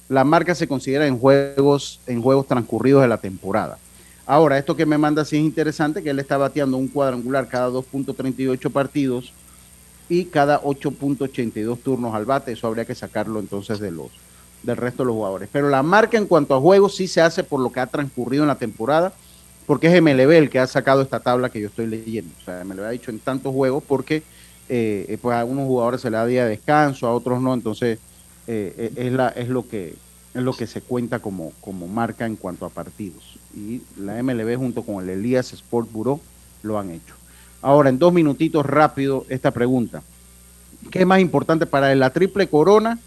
[0.09, 3.77] La marca se considera en juegos, en juegos transcurridos de la temporada.
[4.27, 7.69] Ahora, esto que me manda sí es interesante, que él está bateando un cuadrangular cada
[7.69, 9.31] 2.38 partidos
[10.09, 12.51] y cada 8.82 turnos al bate.
[12.51, 14.07] Eso habría que sacarlo entonces de los
[14.65, 15.49] del resto de los jugadores.
[15.51, 18.43] Pero la marca en cuanto a juegos sí se hace por lo que ha transcurrido
[18.43, 19.13] en la temporada,
[19.65, 22.31] porque es MLB el que ha sacado esta tabla que yo estoy leyendo.
[22.41, 24.23] O sea, MLB ha dicho en tantos juegos porque
[24.67, 27.53] eh, eh, pues a algunos jugadores se le da día de descanso, a otros no.
[27.53, 27.99] Entonces
[28.47, 29.95] eh, eh, es, la, es, lo que,
[30.33, 33.37] es lo que se cuenta como, como marca en cuanto a partidos.
[33.55, 36.19] Y la MLB junto con el Elías Sport Bureau
[36.63, 37.15] lo han hecho.
[37.61, 40.03] Ahora, en dos minutitos rápido, esta pregunta.
[40.91, 42.99] ¿Qué es más importante para él, la triple corona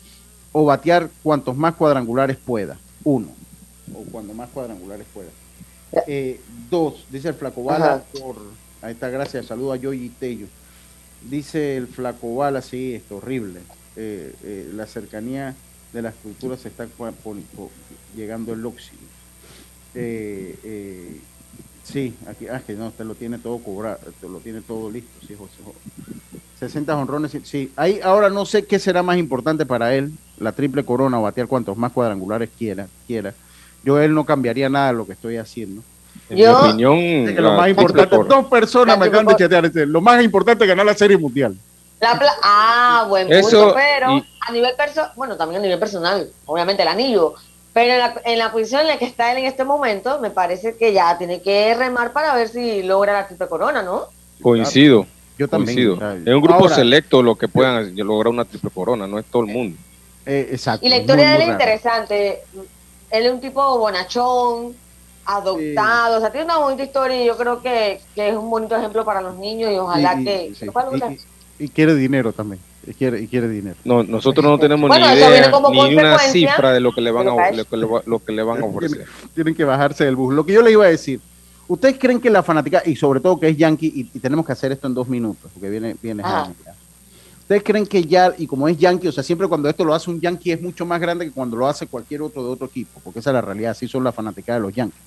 [0.60, 2.76] o batear cuantos más cuadrangulares pueda?
[3.04, 3.28] Uno,
[3.94, 5.28] o cuando más cuadrangulares pueda.
[6.08, 8.34] Eh, dos, dice el Flaco Bala, por,
[8.82, 10.48] ahí está, gracias, saludo a Yoyi Tello.
[11.30, 13.60] Dice el Flaco Bala, sí, es horrible.
[13.94, 15.54] Eh, eh, la cercanía
[15.92, 16.88] de las culturas se está
[18.16, 18.98] llegando el óxido.
[21.90, 25.34] Sí, aquí, ah, que no, usted lo tiene todo cobrado, lo tiene todo listo, sí,
[25.38, 25.54] José.
[26.58, 27.72] 60 honrones, sí.
[27.76, 31.46] Ahí, ahora no sé qué será más importante para él, la triple corona o batear
[31.46, 33.32] cuantos más cuadrangulares quiera, quiera.
[33.84, 35.82] Yo él no cambiaría nada de lo que estoy haciendo.
[36.28, 40.64] En mi opinión, lo más importante, dos personas me acaban de chatear, lo más importante
[40.64, 41.56] es ganar la Serie Mundial.
[42.42, 47.34] ah, buen punto, pero a nivel personal, bueno, también a nivel personal, obviamente el anillo,
[47.78, 50.30] pero en la, en la, posición en la que está él en este momento, me
[50.30, 54.06] parece que ya tiene que remar para ver si logra la triple corona, ¿no?
[54.42, 55.06] Coincido.
[55.38, 55.78] Yo también.
[56.26, 59.52] Es un grupo selecto lo que puedan lograr una triple corona, no es todo el
[59.52, 59.78] mundo.
[60.26, 60.84] Eh, exacto.
[60.84, 62.42] Y la historia de él es interesante.
[63.12, 64.74] Él es un tipo bonachón,
[65.24, 68.74] adoptado, o sea, tiene una bonita historia y yo creo que, que es un bonito
[68.74, 70.52] ejemplo para los niños y ojalá que...
[71.60, 72.60] y, quiere dinero también.
[72.86, 73.76] Y quiere, y quiere dinero.
[73.84, 77.50] No, nosotros no tenemos ni idea, ni una cifra de lo que le van a,
[77.50, 79.04] lo que le, lo que le van a ofrecer.
[79.34, 80.32] Tienen, que bajarse del bus.
[80.32, 81.20] Lo que yo le iba a decir,
[81.66, 84.72] ¿ustedes creen que la fanática, y sobre todo que es Yankee, y, tenemos que hacer
[84.72, 86.22] esto en dos minutos, porque viene, viene
[87.48, 90.10] ¿Ustedes creen que ya, y como es Yankee, o sea, siempre cuando esto lo hace
[90.10, 93.00] un Yankee es mucho más grande que cuando lo hace cualquier otro de otro equipo,
[93.02, 95.00] porque esa es la realidad, así son las fanáticas de los Yankees.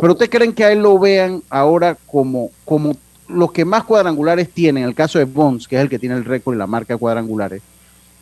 [0.00, 2.94] Pero ustedes creen que a él lo vean ahora como, como
[3.28, 6.16] los que más cuadrangulares tienen, en el caso de Bonds, que es el que tiene
[6.16, 7.62] el récord y la marca de cuadrangulares,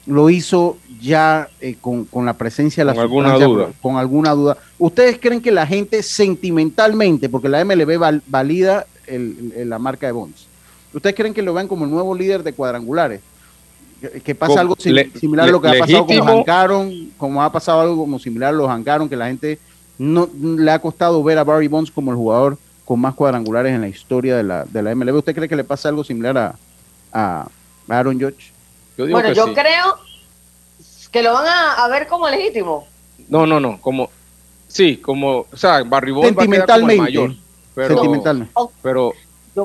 [0.07, 3.69] lo hizo ya eh, con, la presencia de la con alguna duda.
[3.81, 4.57] Con alguna duda.
[4.79, 10.47] ¿Ustedes creen que la gente sentimentalmente, porque la MLB valida la marca de Bonds,
[10.93, 13.21] ¿ustedes creen que lo vean como el nuevo líder de cuadrangulares?
[14.25, 17.81] Que, pasa algo similar a lo que ha pasado con los Hancaron, como ha pasado
[17.81, 19.59] algo como similar a los Hancaron, que la gente
[19.99, 23.83] no le ha costado ver a Barry Bonds como el jugador con más cuadrangulares en
[23.83, 25.17] la historia de la, de la MLB.
[25.17, 26.55] ¿Usted cree que le pasa algo similar a,
[27.13, 27.49] a
[27.89, 28.53] Aaron Judge?
[28.97, 29.99] bueno, yo creo
[31.11, 32.87] que lo van a, ver como legítimo.
[33.29, 34.09] No, no, no, como
[34.69, 37.35] sí, como, o sea, Barry Bonds va a quedar como el mayor,
[37.75, 38.53] pero, sentimentalmente.
[38.83, 39.13] pero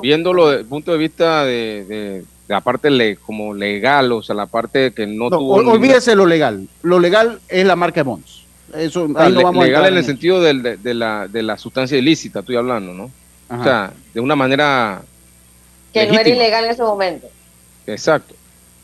[0.02, 4.46] viéndolo desde el punto de vista de, de, la parte como legal, o sea, la
[4.46, 5.54] parte que no, tuvo...
[5.54, 8.41] Olvídese lo legal, lo legal es la marca de Bonds.
[8.72, 10.54] Eso, ah, legal en el sentido de,
[10.94, 13.10] la, de la sustancia ilícita, estoy hablando, ¿no?
[13.48, 15.02] O sea, de una manera...
[15.92, 17.28] Que no era ilegal en ese momento.
[17.86, 18.34] Exacto.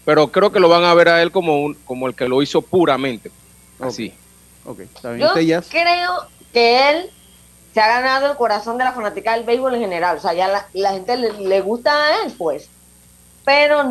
[0.05, 2.43] Pero creo que lo van a ver a él como, un, como el que lo
[2.43, 3.31] hizo puramente.
[3.79, 4.13] Así.
[4.65, 4.81] Ok,
[5.19, 5.33] Yo
[5.71, 7.11] creo que él
[7.73, 10.19] se ha ganado el corazón de la fanática del béisbol en general.
[10.19, 12.69] O sea, ya la, gente le, gusta a él, pues.
[13.45, 13.85] Pero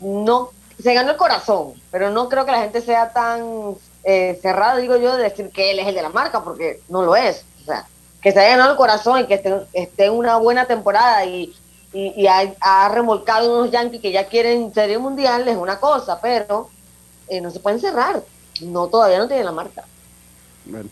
[0.00, 0.50] no,
[0.82, 1.74] se ganó el corazón.
[1.90, 3.74] Pero no creo que la gente sea tan
[4.08, 7.02] eh, cerrado, digo yo, de decir que él es el de la marca, porque no
[7.02, 7.44] lo es.
[7.62, 7.88] O sea,
[8.22, 9.34] que se haya ganado el corazón y que
[9.72, 11.52] esté, en una buena temporada y,
[11.92, 16.70] y, ha, remolcado unos Yankees que ya quieren serie mundial es una cosa, pero
[17.26, 18.22] eh, no se pueden cerrar.
[18.60, 19.82] No, todavía no tiene la marca.
[20.66, 20.88] Bueno,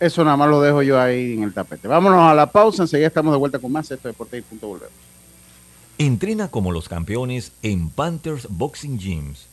[0.00, 1.86] eso nada más lo dejo yo ahí en el tapete.
[1.86, 3.84] Vámonos a la pausa, enseguida estamos de vuelta con más.
[3.84, 4.92] Esto es Deportes y Punto Volvemos.
[5.98, 9.46] Entrena como los campeones en Panthers Boxing Gyms.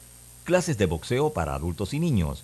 [0.46, 2.44] Clases de boxeo para adultos y niños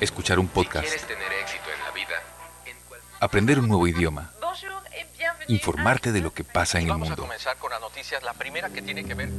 [0.00, 0.88] Escuchar un podcast.
[0.88, 2.16] tener éxito en la vida,
[3.20, 4.32] Aprender un nuevo idioma.
[5.48, 7.28] Informarte de lo que pasa en el mundo.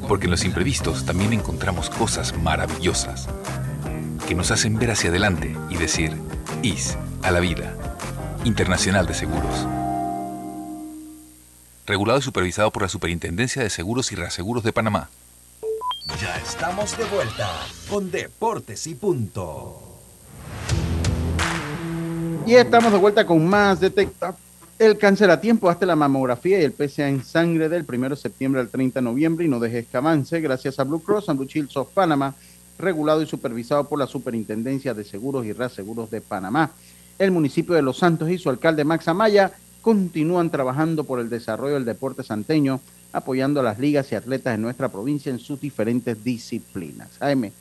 [0.07, 3.28] Porque en los imprevistos también encontramos cosas maravillosas
[4.28, 6.16] que nos hacen ver hacia adelante y decir,
[6.62, 7.76] IS a la vida.
[8.43, 9.68] Internacional de Seguros.
[11.88, 15.09] Regulado y supervisado por la Superintendencia de Seguros y Reaseguros de Panamá.
[16.20, 17.49] Ya estamos de vuelta
[17.89, 19.90] con Deportes y Punto.
[22.45, 24.35] Y estamos de vuelta con más Detecta
[24.79, 25.69] el cáncer a tiempo.
[25.69, 29.03] Hasta la mamografía y el PSA en sangre del 1 de septiembre al 30 de
[29.03, 32.33] noviembre y no dejes que avance gracias a Blue Cross and Blue Shields of Panama,
[32.79, 36.71] regulado y supervisado por la Superintendencia de Seguros y Reaseguros de Panamá.
[37.19, 41.75] El municipio de Los Santos y su alcalde Max Amaya continúan trabajando por el desarrollo
[41.75, 42.81] del deporte santeño,
[43.13, 47.09] apoyando a las ligas y atletas de nuestra provincia en sus diferentes disciplinas.
[47.19, 47.51] Jaime,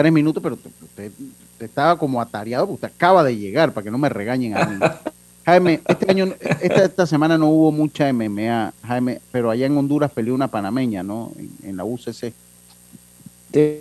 [0.00, 1.12] tres minutos, pero usted,
[1.60, 4.78] estaba como atareado, porque usted acaba de llegar, para que no me regañen a mí.
[5.44, 10.10] Jaime, este año, esta, esta semana no hubo mucha MMA, Jaime, pero allá en Honduras
[10.10, 11.32] peleó una panameña, ¿no?
[11.38, 12.32] En, en la UCC.
[13.52, 13.80] Sí,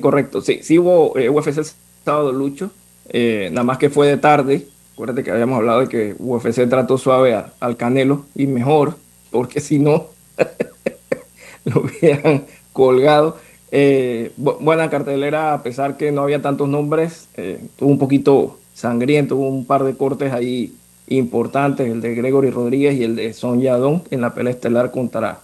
[0.00, 0.40] correcto.
[0.40, 1.66] Sí, sí hubo eh, UFC el
[2.04, 2.70] sábado, Lucho.
[3.08, 4.66] eh, nada más que fue de tarde.
[4.94, 8.96] Acuérdate que habíamos hablado de que UFC trató suave a- al Canelo y mejor,
[9.30, 10.06] porque si no,
[11.64, 13.36] lo hubieran colgado.
[13.72, 18.58] Eh, bu- buena cartelera, a pesar que no había tantos nombres, eh, tuvo un poquito
[18.74, 20.72] sangriento, hubo un par de cortes ahí
[21.08, 25.40] importantes, el de Gregory Rodríguez y el de Son Yadón en la pelea estelar contra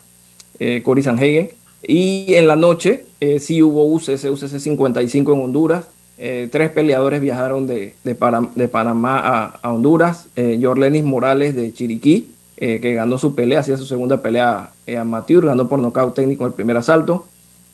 [0.58, 1.50] eh, Cory Sanhagen.
[1.82, 5.86] Y en la noche eh, sí hubo UCC, UCC 55 en Honduras.
[6.18, 10.26] Eh, tres peleadores viajaron de, de, Panamá a, a Honduras.
[10.60, 15.68] Jorlenis Morales de Chiriquí, que ganó su pelea, hacía su segunda pelea eh, amateur, ganó
[15.68, 17.26] por nocaut técnico el primer asalto.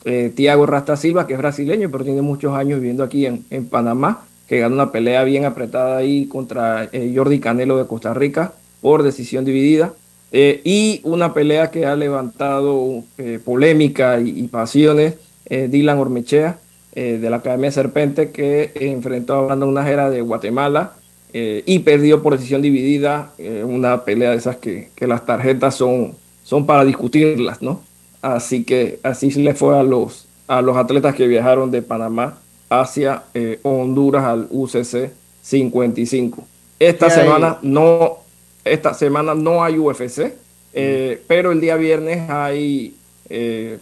[0.05, 4.25] Eh, Tiago Rasta Silva, que es brasileño, pero tiene muchos años viviendo aquí en, Panamá,
[4.47, 9.03] que ganó una pelea bien apretada ahí contra eh, Jordi Canelo de Costa Rica por
[9.03, 9.93] decisión dividida.
[10.33, 13.03] Eh, y una pelea que ha levantado
[13.45, 15.15] polémica y, pasiones,
[15.49, 16.57] Dylan Ormechea,
[16.95, 20.93] de la Academia Serpente, que enfrentó a Brandon Najera de Guatemala
[21.33, 23.31] y perdió por decisión dividida
[23.63, 27.81] una pelea de esas que, que las tarjetas son, son para discutirlas, ¿no?
[28.23, 32.37] Así que así le fue a los, a los atletas que viajaron de Panamá
[32.69, 35.11] hacia eh, Honduras al UCC
[35.41, 36.47] 55.
[36.79, 38.19] Esta semana no,
[38.63, 40.33] esta semana no hay UFC,
[40.71, 42.95] eh, pero el día viernes hay
[43.29, 43.77] eh,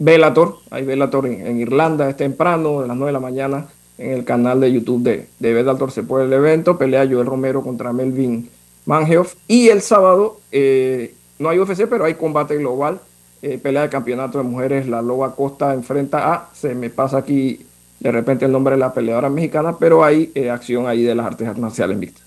[0.00, 4.10] Bellator, hay Bellator en, en Irlanda, es temprano, a las 9 de la mañana, en
[4.10, 7.92] el canal de YouTube de, de Bellator se puede el evento, pelea Joel Romero contra
[7.92, 8.50] Melvin
[8.86, 13.00] Mangeoff, y el sábado eh, no hay UFC, pero hay combate global,
[13.42, 17.66] eh, pelea de campeonato de mujeres, la Loba Costa enfrenta a, se me pasa aquí
[18.00, 21.26] de repente el nombre de la peleadora mexicana, pero hay eh, acción ahí de las
[21.26, 22.24] artes marciales mixtas.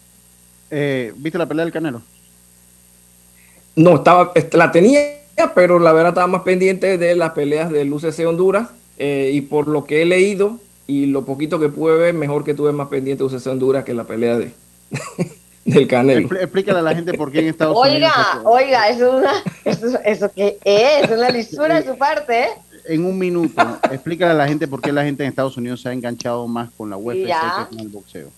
[0.69, 2.01] Eh, ¿Viste la pelea del Canelo?
[3.75, 5.01] No, estaba, est- la tenía,
[5.53, 9.67] pero la verdad estaba más pendiente de las peleas del UCC Honduras eh, y por
[9.67, 13.23] lo que he leído y lo poquito que pude ver, mejor que tuve más pendiente
[13.23, 14.51] de UCC Honduras que la pelea de
[15.65, 16.27] del Canelo.
[16.29, 18.45] Expl- Explícale a la gente por qué en Estados Oiga, Unidos.
[18.45, 22.47] oiga, eso es una, eso, eso que es, una lisura de su parte, ¿eh?
[22.87, 23.61] En un minuto,
[23.91, 26.69] explícale a la gente por qué la gente en Estados Unidos se ha enganchado más
[26.77, 27.67] con la UFC Ya.
[27.69, 28.29] que con el boxeo.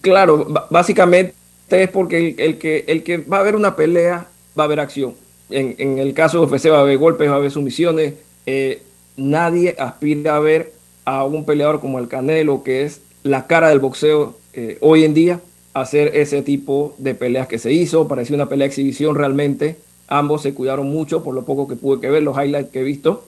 [0.00, 1.34] Claro, básicamente
[1.68, 4.26] es porque el, el que, el que va a ver una pelea
[4.58, 5.14] va a haber acción.
[5.50, 8.14] En, en el caso de UFC va a haber golpes, va a haber sumisiones.
[8.46, 8.82] Eh,
[9.16, 10.72] nadie aspira a ver
[11.04, 15.14] a un peleador como el Canelo, que es la cara del boxeo eh, hoy en
[15.14, 15.40] día,
[15.74, 18.08] hacer ese tipo de peleas que se hizo.
[18.08, 19.76] Parecía una pelea de exhibición realmente.
[20.08, 22.84] Ambos se cuidaron mucho, por lo poco que pude que ver, los highlights que he
[22.84, 23.24] visto.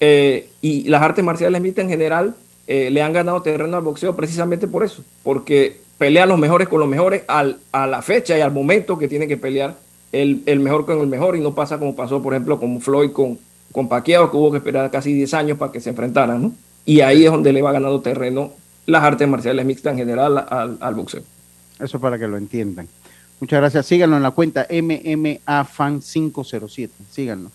[0.00, 2.34] Eh, y las artes marciales mixtas en general
[2.66, 6.80] eh, le han ganado terreno al boxeo precisamente por eso, porque pelean los mejores con
[6.80, 9.76] los mejores al, a la fecha y al momento que tienen que pelear
[10.12, 13.12] el, el, mejor con el mejor y no pasa como pasó, por ejemplo, con Floyd
[13.12, 13.38] con,
[13.70, 16.52] con Pacquiao, que hubo que esperar casi 10 años para que se enfrentaran, ¿no?
[16.84, 18.52] Y ahí es donde le va ganando terreno
[18.86, 21.22] las artes marciales mixtas en general al, al boxeo.
[21.84, 22.88] Eso para que lo entiendan.
[23.40, 23.86] Muchas gracias.
[23.86, 26.90] Síganlo en la cuenta MMAFan507.
[27.10, 27.50] Síganlo.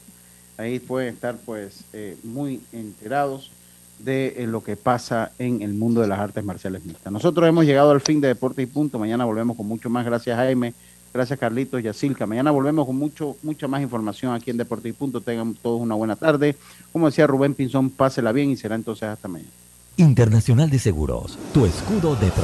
[0.57, 3.51] Ahí pueden estar pues eh, muy enterados
[3.99, 7.11] de eh, lo que pasa en el mundo de las artes marciales mixtas.
[7.11, 8.99] Nosotros hemos llegado al fin de Deporte y Punto.
[8.99, 10.05] Mañana volvemos con mucho más.
[10.05, 10.73] Gracias Jaime,
[11.13, 12.25] gracias Carlitos y a Silca.
[12.25, 15.21] Mañana volvemos con mucho, mucha más información aquí en Deporte y Punto.
[15.21, 16.55] Tengan todos una buena tarde.
[16.91, 19.51] Como decía Rubén Pinzón, pásela bien y será entonces hasta mañana.
[19.97, 22.32] Internacional de Seguros, tu escudo de